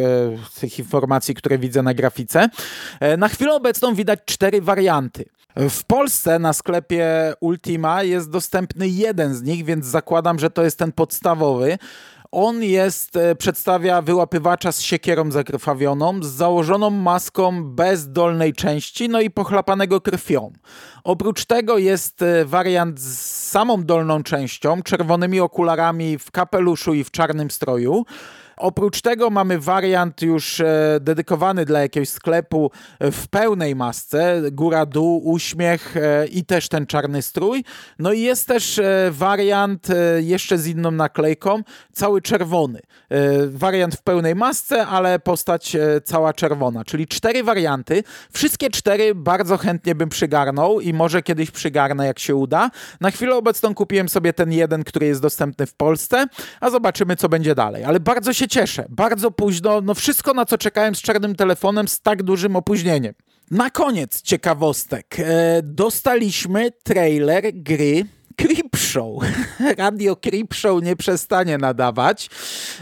tych 0.59 0.79
informacji, 0.79 1.35
które 1.35 1.57
widzę 1.57 1.83
na 1.83 1.93
grafice. 1.93 2.49
E, 2.99 3.17
na 3.17 3.27
chwilę 3.27 3.53
obecną 3.53 3.95
widać 3.95 4.19
cztery 4.25 4.61
warianty. 4.61 5.25
W 5.55 5.83
Polsce 5.83 6.39
na 6.39 6.53
sklepie 6.53 7.33
Ultima 7.39 8.03
jest 8.03 8.29
dostępny 8.29 8.89
jeden 8.89 9.35
z 9.35 9.41
nich, 9.41 9.65
więc 9.65 9.85
zakładam, 9.85 10.39
że 10.39 10.49
to 10.49 10.63
jest 10.63 10.79
ten 10.79 10.91
podstawowy. 10.91 11.77
On 12.31 12.63
jest, 12.63 13.15
e, 13.15 13.35
przedstawia 13.35 14.01
wyłapywacza 14.01 14.71
z 14.71 14.81
siekierą 14.81 15.31
zakrwawioną, 15.31 16.23
z 16.23 16.27
założoną 16.27 16.89
maską 16.89 17.63
bez 17.63 18.11
dolnej 18.11 18.53
części, 18.53 19.09
no 19.09 19.21
i 19.21 19.29
pochlapanego 19.29 20.01
krwią. 20.01 20.51
Oprócz 21.03 21.45
tego 21.45 21.77
jest 21.77 22.21
e, 22.21 22.45
wariant 22.45 22.99
z 22.99 23.49
samą 23.49 23.83
dolną 23.83 24.23
częścią, 24.23 24.81
czerwonymi 24.81 25.39
okularami 25.39 26.17
w 26.17 26.31
kapeluszu 26.31 26.93
i 26.93 27.03
w 27.03 27.11
czarnym 27.11 27.51
stroju. 27.51 28.05
Oprócz 28.61 29.01
tego 29.01 29.29
mamy 29.29 29.59
wariant 29.59 30.21
już 30.21 30.59
e, 30.59 30.99
dedykowany 31.01 31.65
dla 31.65 31.79
jakiegoś 31.79 32.09
sklepu 32.09 32.71
w 32.99 33.27
pełnej 33.27 33.75
masce, 33.75 34.41
góra, 34.51 34.85
dół, 34.85 35.29
uśmiech 35.29 35.97
e, 35.97 36.27
i 36.27 36.45
też 36.45 36.67
ten 36.67 36.85
czarny 36.85 37.21
strój. 37.21 37.63
No 37.99 38.13
i 38.13 38.21
jest 38.21 38.47
też 38.47 38.79
e, 38.79 39.09
wariant 39.11 39.87
jeszcze 40.17 40.57
z 40.57 40.67
inną 40.67 40.91
naklejką, 40.91 41.63
cały 41.93 42.21
czerwony. 42.21 42.79
Wariant 43.47 43.95
w 43.95 44.01
pełnej 44.01 44.35
masce, 44.35 44.87
ale 44.87 45.19
postać 45.19 45.77
cała 46.03 46.33
czerwona, 46.33 46.85
czyli 46.85 47.07
cztery 47.07 47.43
warianty. 47.43 48.03
Wszystkie 48.31 48.69
cztery 48.69 49.15
bardzo 49.15 49.57
chętnie 49.57 49.95
bym 49.95 50.09
przygarnął 50.09 50.81
i 50.81 50.93
może 50.93 51.21
kiedyś 51.21 51.51
przygarnę, 51.51 52.05
jak 52.05 52.19
się 52.19 52.35
uda. 52.35 52.69
Na 53.01 53.11
chwilę 53.11 53.35
obecną 53.35 53.75
kupiłem 53.75 54.09
sobie 54.09 54.33
ten 54.33 54.51
jeden, 54.51 54.83
który 54.83 55.05
jest 55.05 55.21
dostępny 55.21 55.65
w 55.65 55.73
Polsce, 55.73 56.25
a 56.59 56.69
zobaczymy, 56.69 57.15
co 57.15 57.29
będzie 57.29 57.55
dalej. 57.55 57.83
Ale 57.83 57.99
bardzo 57.99 58.33
się 58.33 58.47
cieszę. 58.51 58.85
Bardzo 58.89 59.31
późno, 59.31 59.81
no 59.81 59.93
wszystko 59.93 60.33
na 60.33 60.45
co 60.45 60.57
czekałem 60.57 60.95
z 60.95 61.01
czarnym 61.01 61.35
telefonem 61.35 61.87
z 61.87 62.01
tak 62.01 62.23
dużym 62.23 62.55
opóźnieniem. 62.55 63.13
Na 63.51 63.69
koniec 63.69 64.21
ciekawostek. 64.21 65.17
E, 65.19 65.61
dostaliśmy 65.63 66.71
trailer 66.83 67.43
gry 67.53 68.03
Creepshow. 68.91 69.19
Radio 69.77 70.15
Creepshow 70.15 70.83
nie 70.83 70.95
przestanie 70.95 71.57
nadawać. 71.57 72.29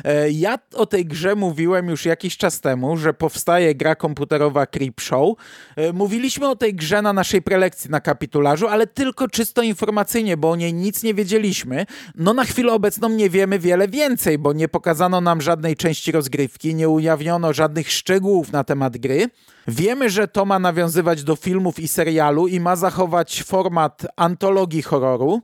E, 0.03 0.31
ja 0.31 0.59
o 0.73 0.85
tej 0.85 1.05
grze 1.05 1.35
mówiłem 1.35 1.89
już 1.89 2.05
jakiś 2.05 2.37
czas 2.37 2.61
temu, 2.61 2.97
że 2.97 3.13
powstaje 3.13 3.75
gra 3.75 3.95
komputerowa 3.95 4.65
Creepshow. 4.65 5.37
E, 5.75 5.93
mówiliśmy 5.93 6.47
o 6.47 6.55
tej 6.55 6.73
grze 6.73 7.01
na 7.01 7.13
naszej 7.13 7.41
prelekcji 7.41 7.89
na 7.89 8.01
kapitularzu, 8.01 8.67
ale 8.67 8.87
tylko 8.87 9.27
czysto 9.27 9.61
informacyjnie, 9.61 10.37
bo 10.37 10.51
o 10.51 10.55
niej 10.55 10.73
nic 10.73 11.03
nie 11.03 11.13
wiedzieliśmy. 11.13 11.85
No 12.15 12.33
na 12.33 12.45
chwilę 12.45 12.73
obecną 12.73 13.09
nie 13.09 13.29
wiemy 13.29 13.59
wiele 13.59 13.87
więcej, 13.87 14.37
bo 14.37 14.53
nie 14.53 14.67
pokazano 14.67 15.21
nam 15.21 15.41
żadnej 15.41 15.75
części 15.75 16.11
rozgrywki, 16.11 16.75
nie 16.75 16.89
ujawniono 16.89 17.53
żadnych 17.53 17.91
szczegółów 17.91 18.51
na 18.51 18.63
temat 18.63 18.97
gry. 18.97 19.29
Wiemy, 19.67 20.09
że 20.09 20.27
to 20.27 20.45
ma 20.45 20.59
nawiązywać 20.59 21.23
do 21.23 21.35
filmów 21.35 21.79
i 21.79 21.87
serialu 21.87 22.47
i 22.47 22.59
ma 22.59 22.75
zachować 22.75 23.43
format 23.43 24.07
antologii 24.15 24.81
horroru. 24.81 25.41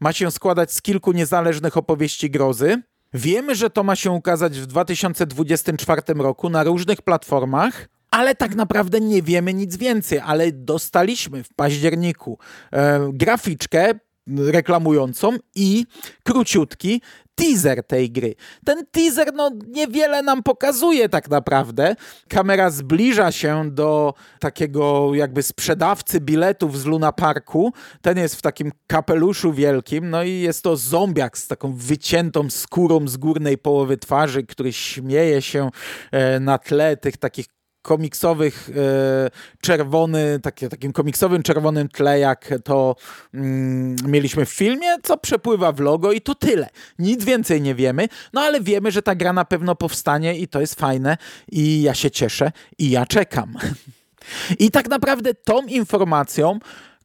Ma 0.00 0.12
się 0.12 0.30
składać 0.30 0.72
z 0.72 0.82
kilku 0.82 1.12
niezależnych 1.12 1.76
opowieści 1.76 2.30
grozy. 2.30 2.82
Wiemy, 3.14 3.54
że 3.54 3.70
to 3.70 3.84
ma 3.84 3.96
się 3.96 4.10
ukazać 4.10 4.60
w 4.60 4.66
2024 4.66 6.02
roku 6.14 6.50
na 6.50 6.64
różnych 6.64 7.02
platformach, 7.02 7.88
ale 8.10 8.34
tak 8.34 8.54
naprawdę 8.54 9.00
nie 9.00 9.22
wiemy 9.22 9.54
nic 9.54 9.76
więcej. 9.76 10.18
Ale 10.18 10.52
dostaliśmy 10.52 11.44
w 11.44 11.54
październiku 11.54 12.38
e, 12.72 13.10
graficzkę 13.12 13.94
reklamującą 14.26 15.36
i 15.54 15.86
króciutki 16.24 17.00
teaser 17.34 17.86
tej 17.86 18.10
gry. 18.10 18.34
Ten 18.64 18.86
teaser 18.90 19.32
no 19.34 19.50
niewiele 19.68 20.22
nam 20.22 20.42
pokazuje 20.42 21.08
tak 21.08 21.30
naprawdę. 21.30 21.96
Kamera 22.28 22.70
zbliża 22.70 23.32
się 23.32 23.70
do 23.70 24.14
takiego 24.40 25.14
jakby 25.14 25.42
sprzedawcy 25.42 26.20
biletów 26.20 26.78
z 26.78 26.84
Luna 26.84 27.12
Parku. 27.12 27.72
Ten 28.02 28.18
jest 28.18 28.36
w 28.36 28.42
takim 28.42 28.72
kapeluszu 28.86 29.52
wielkim, 29.52 30.10
no 30.10 30.22
i 30.22 30.40
jest 30.40 30.62
to 30.62 30.76
zombiak 30.76 31.38
z 31.38 31.48
taką 31.48 31.72
wyciętą 31.74 32.50
skórą 32.50 33.08
z 33.08 33.16
górnej 33.16 33.58
połowy 33.58 33.96
twarzy, 33.96 34.42
który 34.42 34.72
śmieje 34.72 35.42
się 35.42 35.70
e, 36.12 36.40
na 36.40 36.58
tle 36.58 36.96
tych 36.96 37.16
takich 37.16 37.46
komiksowych 37.82 38.70
e, 38.70 39.30
czerwony, 39.60 40.40
takie, 40.42 40.68
takim 40.68 40.92
komiksowym 40.92 41.42
czerwonym 41.42 41.88
tle, 41.88 42.18
jak 42.18 42.54
to 42.64 42.96
mm, 43.34 43.96
mieliśmy 44.06 44.46
w 44.46 44.50
filmie, 44.50 44.88
co 45.02 45.18
przepływa 45.18 45.72
w 45.72 45.80
logo 45.80 46.12
i 46.12 46.20
to 46.20 46.34
tyle. 46.34 46.68
Nic 46.98 47.24
więcej 47.24 47.62
nie 47.62 47.74
wiemy, 47.74 48.08
no 48.32 48.40
ale 48.40 48.60
wiemy, 48.60 48.90
że 48.90 49.02
ta 49.02 49.14
gra 49.14 49.32
na 49.32 49.44
pewno 49.44 49.74
powstanie 49.74 50.38
i 50.38 50.48
to 50.48 50.60
jest 50.60 50.74
fajne 50.74 51.16
i 51.52 51.82
ja 51.82 51.94
się 51.94 52.10
cieszę 52.10 52.52
i 52.78 52.90
ja 52.90 53.06
czekam. 53.06 53.54
I 54.58 54.70
tak 54.70 54.88
naprawdę 54.88 55.34
tą 55.34 55.66
informacją 55.66 56.58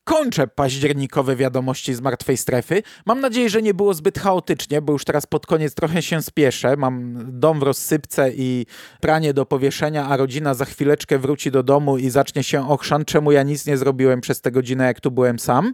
kończę 0.05 0.47
październikowe 0.47 1.35
wiadomości 1.35 1.93
z 1.93 2.01
martwej 2.01 2.37
strefy. 2.37 2.83
Mam 3.05 3.19
nadzieję, 3.19 3.49
że 3.49 3.61
nie 3.61 3.73
było 3.73 3.93
zbyt 3.93 4.19
chaotycznie, 4.19 4.81
bo 4.81 4.93
już 4.93 5.05
teraz 5.05 5.25
pod 5.25 5.45
koniec 5.45 5.73
trochę 5.73 6.01
się 6.01 6.21
spieszę. 6.21 6.77
Mam 6.77 7.25
dom 7.39 7.59
w 7.59 7.63
rozsypce 7.63 8.31
i 8.35 8.65
pranie 9.01 9.33
do 9.33 9.45
powieszenia, 9.45 10.07
a 10.07 10.17
rodzina 10.17 10.53
za 10.53 10.65
chwileczkę 10.65 11.19
wróci 11.19 11.51
do 11.51 11.63
domu 11.63 11.97
i 11.97 12.09
zacznie 12.09 12.43
się 12.43 12.69
ochrzan, 12.69 13.05
czemu 13.05 13.31
ja 13.31 13.43
nic 13.43 13.65
nie 13.65 13.77
zrobiłem 13.77 14.21
przez 14.21 14.41
tę 14.41 14.51
godzinę, 14.51 14.85
jak 14.85 15.01
tu 15.01 15.11
byłem 15.11 15.39
sam. 15.39 15.73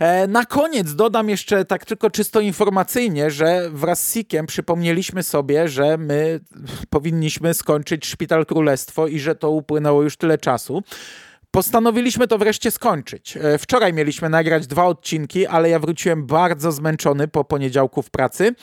E, 0.00 0.26
na 0.26 0.44
koniec 0.44 0.94
dodam 0.94 1.28
jeszcze 1.28 1.64
tak 1.64 1.84
tylko 1.84 2.10
czysto 2.10 2.40
informacyjnie, 2.40 3.30
że 3.30 3.70
wraz 3.70 4.06
z 4.08 4.12
Sikiem 4.12 4.46
przypomnieliśmy 4.46 5.22
sobie, 5.22 5.68
że 5.68 5.98
my 5.98 6.40
powinniśmy 6.90 7.54
skończyć 7.54 8.06
Szpital 8.06 8.46
Królestwo 8.46 9.06
i 9.06 9.18
że 9.18 9.34
to 9.34 9.50
upłynęło 9.50 10.02
już 10.02 10.16
tyle 10.16 10.38
czasu. 10.38 10.82
Postanowiliśmy 11.52 12.28
to 12.28 12.38
wreszcie 12.38 12.70
skończyć. 12.70 13.36
E, 13.36 13.58
wczoraj 13.58 13.92
mieliśmy 13.92 14.28
nagrać 14.28 14.66
dwa 14.66 14.86
odcinki, 14.86 15.46
ale 15.46 15.70
ja 15.70 15.78
wróciłem 15.78 16.26
bardzo 16.26 16.72
zmęczony 16.72 17.28
po 17.28 17.44
poniedziałku 17.44 18.02
w 18.02 18.10
pracy. 18.10 18.54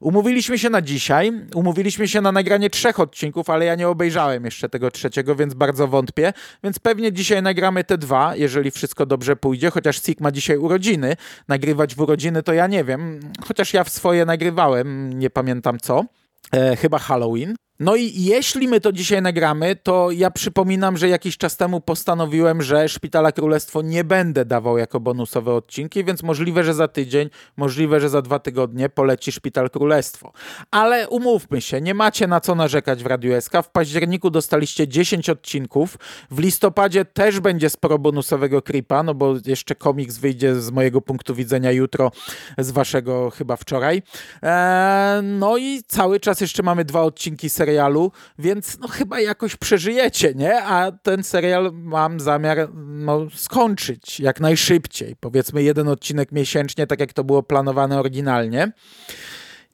Umówiliśmy 0.00 0.58
się 0.58 0.70
na 0.70 0.82
dzisiaj, 0.82 1.32
umówiliśmy 1.54 2.08
się 2.08 2.20
na 2.20 2.32
nagranie 2.32 2.70
trzech 2.70 3.00
odcinków, 3.00 3.50
ale 3.50 3.64
ja 3.64 3.74
nie 3.74 3.88
obejrzałem 3.88 4.44
jeszcze 4.44 4.68
tego 4.68 4.90
trzeciego, 4.90 5.36
więc 5.36 5.54
bardzo 5.54 5.88
wątpię. 5.88 6.32
Więc 6.64 6.78
pewnie 6.78 7.12
dzisiaj 7.12 7.42
nagramy 7.42 7.84
te 7.84 7.98
dwa, 7.98 8.36
jeżeli 8.36 8.70
wszystko 8.70 9.06
dobrze 9.06 9.36
pójdzie, 9.36 9.70
chociaż 9.70 10.02
Sik 10.02 10.20
ma 10.20 10.30
dzisiaj 10.30 10.56
urodziny. 10.56 11.16
Nagrywać 11.48 11.94
w 11.94 12.00
urodziny 12.00 12.42
to 12.42 12.52
ja 12.52 12.66
nie 12.66 12.84
wiem, 12.84 13.20
chociaż 13.46 13.74
ja 13.74 13.84
w 13.84 13.88
swoje 13.88 14.24
nagrywałem, 14.24 15.18
nie 15.18 15.30
pamiętam 15.30 15.80
co. 15.80 16.04
E, 16.52 16.76
chyba 16.76 16.98
Halloween. 16.98 17.54
No 17.80 17.96
i 17.96 18.12
jeśli 18.22 18.68
my 18.68 18.80
to 18.80 18.92
dzisiaj 18.92 19.22
nagramy, 19.22 19.76
to 19.76 20.10
ja 20.10 20.30
przypominam, 20.30 20.96
że 20.96 21.08
jakiś 21.08 21.36
czas 21.36 21.56
temu 21.56 21.80
postanowiłem, 21.80 22.62
że 22.62 22.88
Szpitala 22.88 23.32
Królestwo 23.32 23.82
nie 23.82 24.04
będę 24.04 24.44
dawał 24.44 24.78
jako 24.78 25.00
bonusowe 25.00 25.52
odcinki, 25.52 26.04
więc 26.04 26.22
możliwe, 26.22 26.64
że 26.64 26.74
za 26.74 26.88
tydzień, 26.88 27.30
możliwe, 27.56 28.00
że 28.00 28.08
za 28.08 28.22
dwa 28.22 28.38
tygodnie 28.38 28.88
poleci 28.88 29.32
Szpital 29.32 29.70
Królestwo. 29.70 30.32
Ale 30.70 31.08
umówmy 31.08 31.60
się, 31.60 31.80
nie 31.80 31.94
macie 31.94 32.26
na 32.26 32.40
co 32.40 32.54
narzekać 32.54 33.02
w 33.02 33.06
Radiu 33.06 33.40
SK. 33.40 33.52
W 33.62 33.70
październiku 33.70 34.30
dostaliście 34.30 34.88
10 34.88 35.30
odcinków, 35.30 35.98
w 36.30 36.38
listopadzie 36.38 37.04
też 37.04 37.40
będzie 37.40 37.70
sporo 37.70 37.98
bonusowego 37.98 38.62
creepa, 38.62 39.02
no 39.02 39.14
bo 39.14 39.34
jeszcze 39.46 39.74
komiks 39.74 40.18
wyjdzie 40.18 40.54
z 40.54 40.70
mojego 40.70 41.00
punktu 41.00 41.34
widzenia 41.34 41.72
jutro, 41.72 42.12
z 42.58 42.70
waszego 42.70 43.30
chyba 43.30 43.56
wczoraj. 43.56 44.02
Eee, 44.42 45.22
no 45.22 45.56
i 45.56 45.82
cały 45.88 46.20
czas 46.20 46.40
jeszcze 46.40 46.62
mamy 46.62 46.84
dwa 46.84 47.02
odcinki 47.02 47.50
serialu 47.50 47.63
serialu, 47.64 48.12
więc 48.38 48.78
no 48.78 48.88
chyba 48.88 49.20
jakoś 49.20 49.56
przeżyjecie, 49.56 50.34
nie? 50.34 50.62
A 50.62 50.92
ten 50.92 51.22
serial 51.24 51.70
mam 51.74 52.20
zamiar 52.20 52.68
no, 52.74 53.26
skończyć 53.34 54.20
jak 54.20 54.40
najszybciej. 54.40 55.16
Powiedzmy 55.20 55.62
jeden 55.62 55.88
odcinek 55.88 56.32
miesięcznie, 56.32 56.86
tak 56.86 57.00
jak 57.00 57.12
to 57.12 57.24
było 57.24 57.42
planowane 57.42 57.98
oryginalnie. 57.98 58.72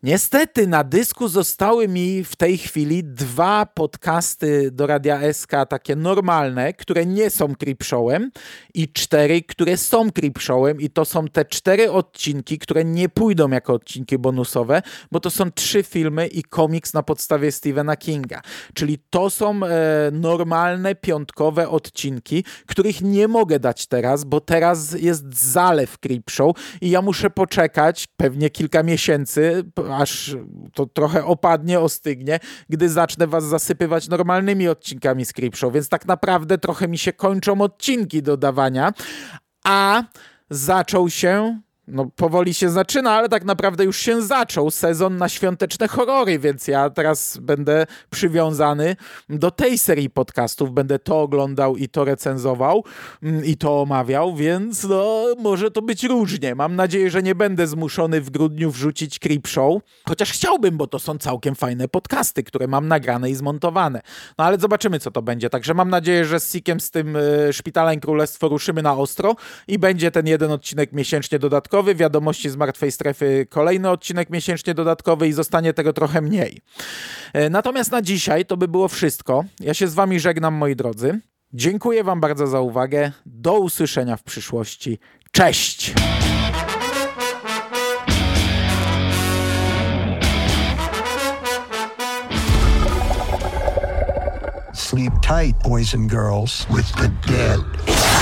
Niestety 0.03 0.67
na 0.67 0.85
dysku 0.85 1.29
zostały 1.29 1.89
mi 1.89 2.25
w 2.25 2.37
tej 2.37 2.59
chwili 2.59 3.05
dwa 3.05 3.67
podcasty 3.67 4.71
do 4.71 4.87
Radia 4.87 5.33
SK, 5.33 5.51
takie 5.69 5.97
normalne, 5.97 6.73
które 6.73 7.07
nie 7.07 7.31
są 7.31 7.55
Creepshowem 7.55 8.31
i 8.75 8.89
cztery, 8.89 9.43
które 9.43 9.77
są 9.77 10.11
Creepshowem 10.13 10.81
i 10.81 10.91
to 10.91 11.05
są 11.05 11.29
te 11.29 11.45
cztery 11.45 11.91
odcinki, 11.91 12.59
które 12.59 12.85
nie 12.85 13.09
pójdą 13.09 13.51
jako 13.51 13.73
odcinki 13.73 14.19
bonusowe, 14.19 14.83
bo 15.13 15.21
to 15.21 15.31
są 15.31 15.51
trzy 15.51 15.83
filmy 15.83 16.27
i 16.27 16.43
komiks 16.43 16.95
na 16.95 17.03
podstawie 17.03 17.53
Stephena 17.53 17.97
Kinga. 17.97 18.41
Czyli 18.75 18.99
to 19.11 19.31
są 19.31 19.61
e, 19.65 20.11
normalne, 20.13 20.95
piątkowe 20.95 21.69
odcinki, 21.69 22.45
których 22.67 23.03
nie 23.03 23.29
mogę 23.29 23.59
dać 23.59 23.87
teraz, 23.87 24.25
bo 24.25 24.41
teraz 24.41 24.93
jest 24.93 25.35
zalew 25.35 25.99
Creepshow 25.99 26.57
i 26.81 26.91
ja 26.91 27.03
muszę 27.03 27.31
poczekać 27.31 28.07
pewnie 28.17 28.51
kilka 28.51 28.83
miesięcy, 28.83 29.65
aż 29.97 30.37
to 30.75 30.87
trochę 30.87 31.25
opadnie, 31.25 31.81
ostygnie, 31.81 32.39
gdy 32.69 32.89
zacznę 32.89 33.27
was 33.27 33.45
zasypywać 33.45 34.09
normalnymi 34.09 34.69
odcinkami 34.69 35.25
z 35.25 35.33
Creepshow, 35.33 35.73
więc 35.73 35.89
tak 35.89 36.07
naprawdę 36.07 36.59
trochę 36.59 36.89
mi 36.89 36.99
się 36.99 37.13
kończą 37.13 37.61
odcinki 37.61 38.23
dodawania, 38.23 38.93
a 39.65 40.03
zaczął 40.51 41.11
się 41.11 41.61
no, 41.89 42.11
powoli 42.17 42.55
się 42.55 42.71
zaczyna, 42.71 43.13
ale 43.13 43.29
tak 43.29 43.45
naprawdę 43.45 43.85
już 43.85 43.97
się 43.97 44.23
zaczął 44.23 44.71
sezon 44.71 45.17
na 45.17 45.29
świąteczne 45.29 45.89
horrory, 45.89 46.39
więc 46.39 46.69
ja 46.69 46.91
teraz 46.91 47.37
będę 47.37 47.87
przywiązany 48.11 48.97
do 49.29 49.51
tej 49.51 49.79
serii 49.79 50.11
podcastów. 50.11 50.73
Będę 50.73 50.99
to 50.99 51.21
oglądał 51.21 51.77
i 51.77 51.89
to 51.89 52.05
recenzował 52.05 52.85
mm, 53.23 53.45
i 53.45 53.57
to 53.57 53.81
omawiał, 53.81 54.37
więc 54.37 54.85
no, 54.85 55.25
może 55.39 55.71
to 55.71 55.83
być 55.83 56.05
różnie. 56.05 56.55
Mam 56.55 56.77
nadzieję, 56.77 57.11
że 57.11 57.23
nie 57.23 57.35
będę 57.35 57.67
zmuszony 57.67 58.21
w 58.21 58.31
grudniu 58.31 58.71
wrzucić 58.71 59.19
Creep 59.19 59.49
Show, 59.49 59.83
chociaż 60.09 60.33
chciałbym, 60.33 60.77
bo 60.77 60.87
to 60.87 60.99
są 60.99 61.19
całkiem 61.19 61.55
fajne 61.55 61.89
podcasty, 61.89 62.43
które 62.43 62.67
mam 62.67 62.89
nagrane 62.89 63.31
i 63.31 63.35
zmontowane. 63.35 64.01
No 64.39 64.45
ale 64.45 64.59
zobaczymy, 64.59 64.99
co 64.99 65.11
to 65.11 65.23
będzie. 65.23 65.51
Także 65.51 65.75
mam 65.75 65.91
nadzieję, 65.91 66.25
że 66.25 66.41
z 66.41 66.53
Sikiem 66.53 66.81
z 66.81 66.91
tym 66.91 67.17
y, 67.17 67.53
Szpitalem 67.53 68.01
Królestwo 68.01 68.49
ruszymy 68.49 68.83
na 68.83 68.97
ostro 68.97 69.37
i 69.69 69.79
będzie 69.79 70.11
ten 70.11 70.27
jeden 70.27 70.51
odcinek 70.51 70.93
miesięcznie 70.93 71.39
dodatkowy 71.39 71.80
dodatkowy, 71.81 71.95
wiadomości 71.95 72.51
z 72.51 72.57
martwej 72.57 72.93
strefy 72.93 73.47
kolejny 73.51 73.91
odcinek 73.91 74.31
miesięcznie 74.31 74.75
dodatkowy 74.75 75.29
i 75.29 75.33
zostanie 75.33 75.73
tego 75.73 75.93
trochę 75.93 76.21
mniej. 76.21 76.61
E, 77.33 77.51
natomiast 77.51 77.91
na 77.93 78.03
dzisiaj 78.03 78.45
to 78.45 78.57
by 78.57 78.69
było 78.69 78.89
wszystko. 78.89 79.45
Ja 79.61 79.75
się 79.75 79.89
z 79.89 79.95
wami 79.95 80.21
żegnam, 80.21 80.55
moi 80.55 80.77
drodzy. 80.77 81.21
Dziękuję 81.53 82.05
wam 82.05 82.21
bardzo 82.21 82.47
za 82.47 82.61
uwagę. 82.61 83.13
Do 83.27 83.59
usłyszenia 83.59 84.17
w 84.17 84.23
przyszłości. 84.23 84.99
Cześć! 85.33 85.95
Sleep 94.75 95.13
tight, 95.23 95.63
boys 95.63 95.95
and 95.95 96.11
girls, 96.11 96.67
with 96.69 96.93
the 96.97 97.09
dead. 97.27 98.20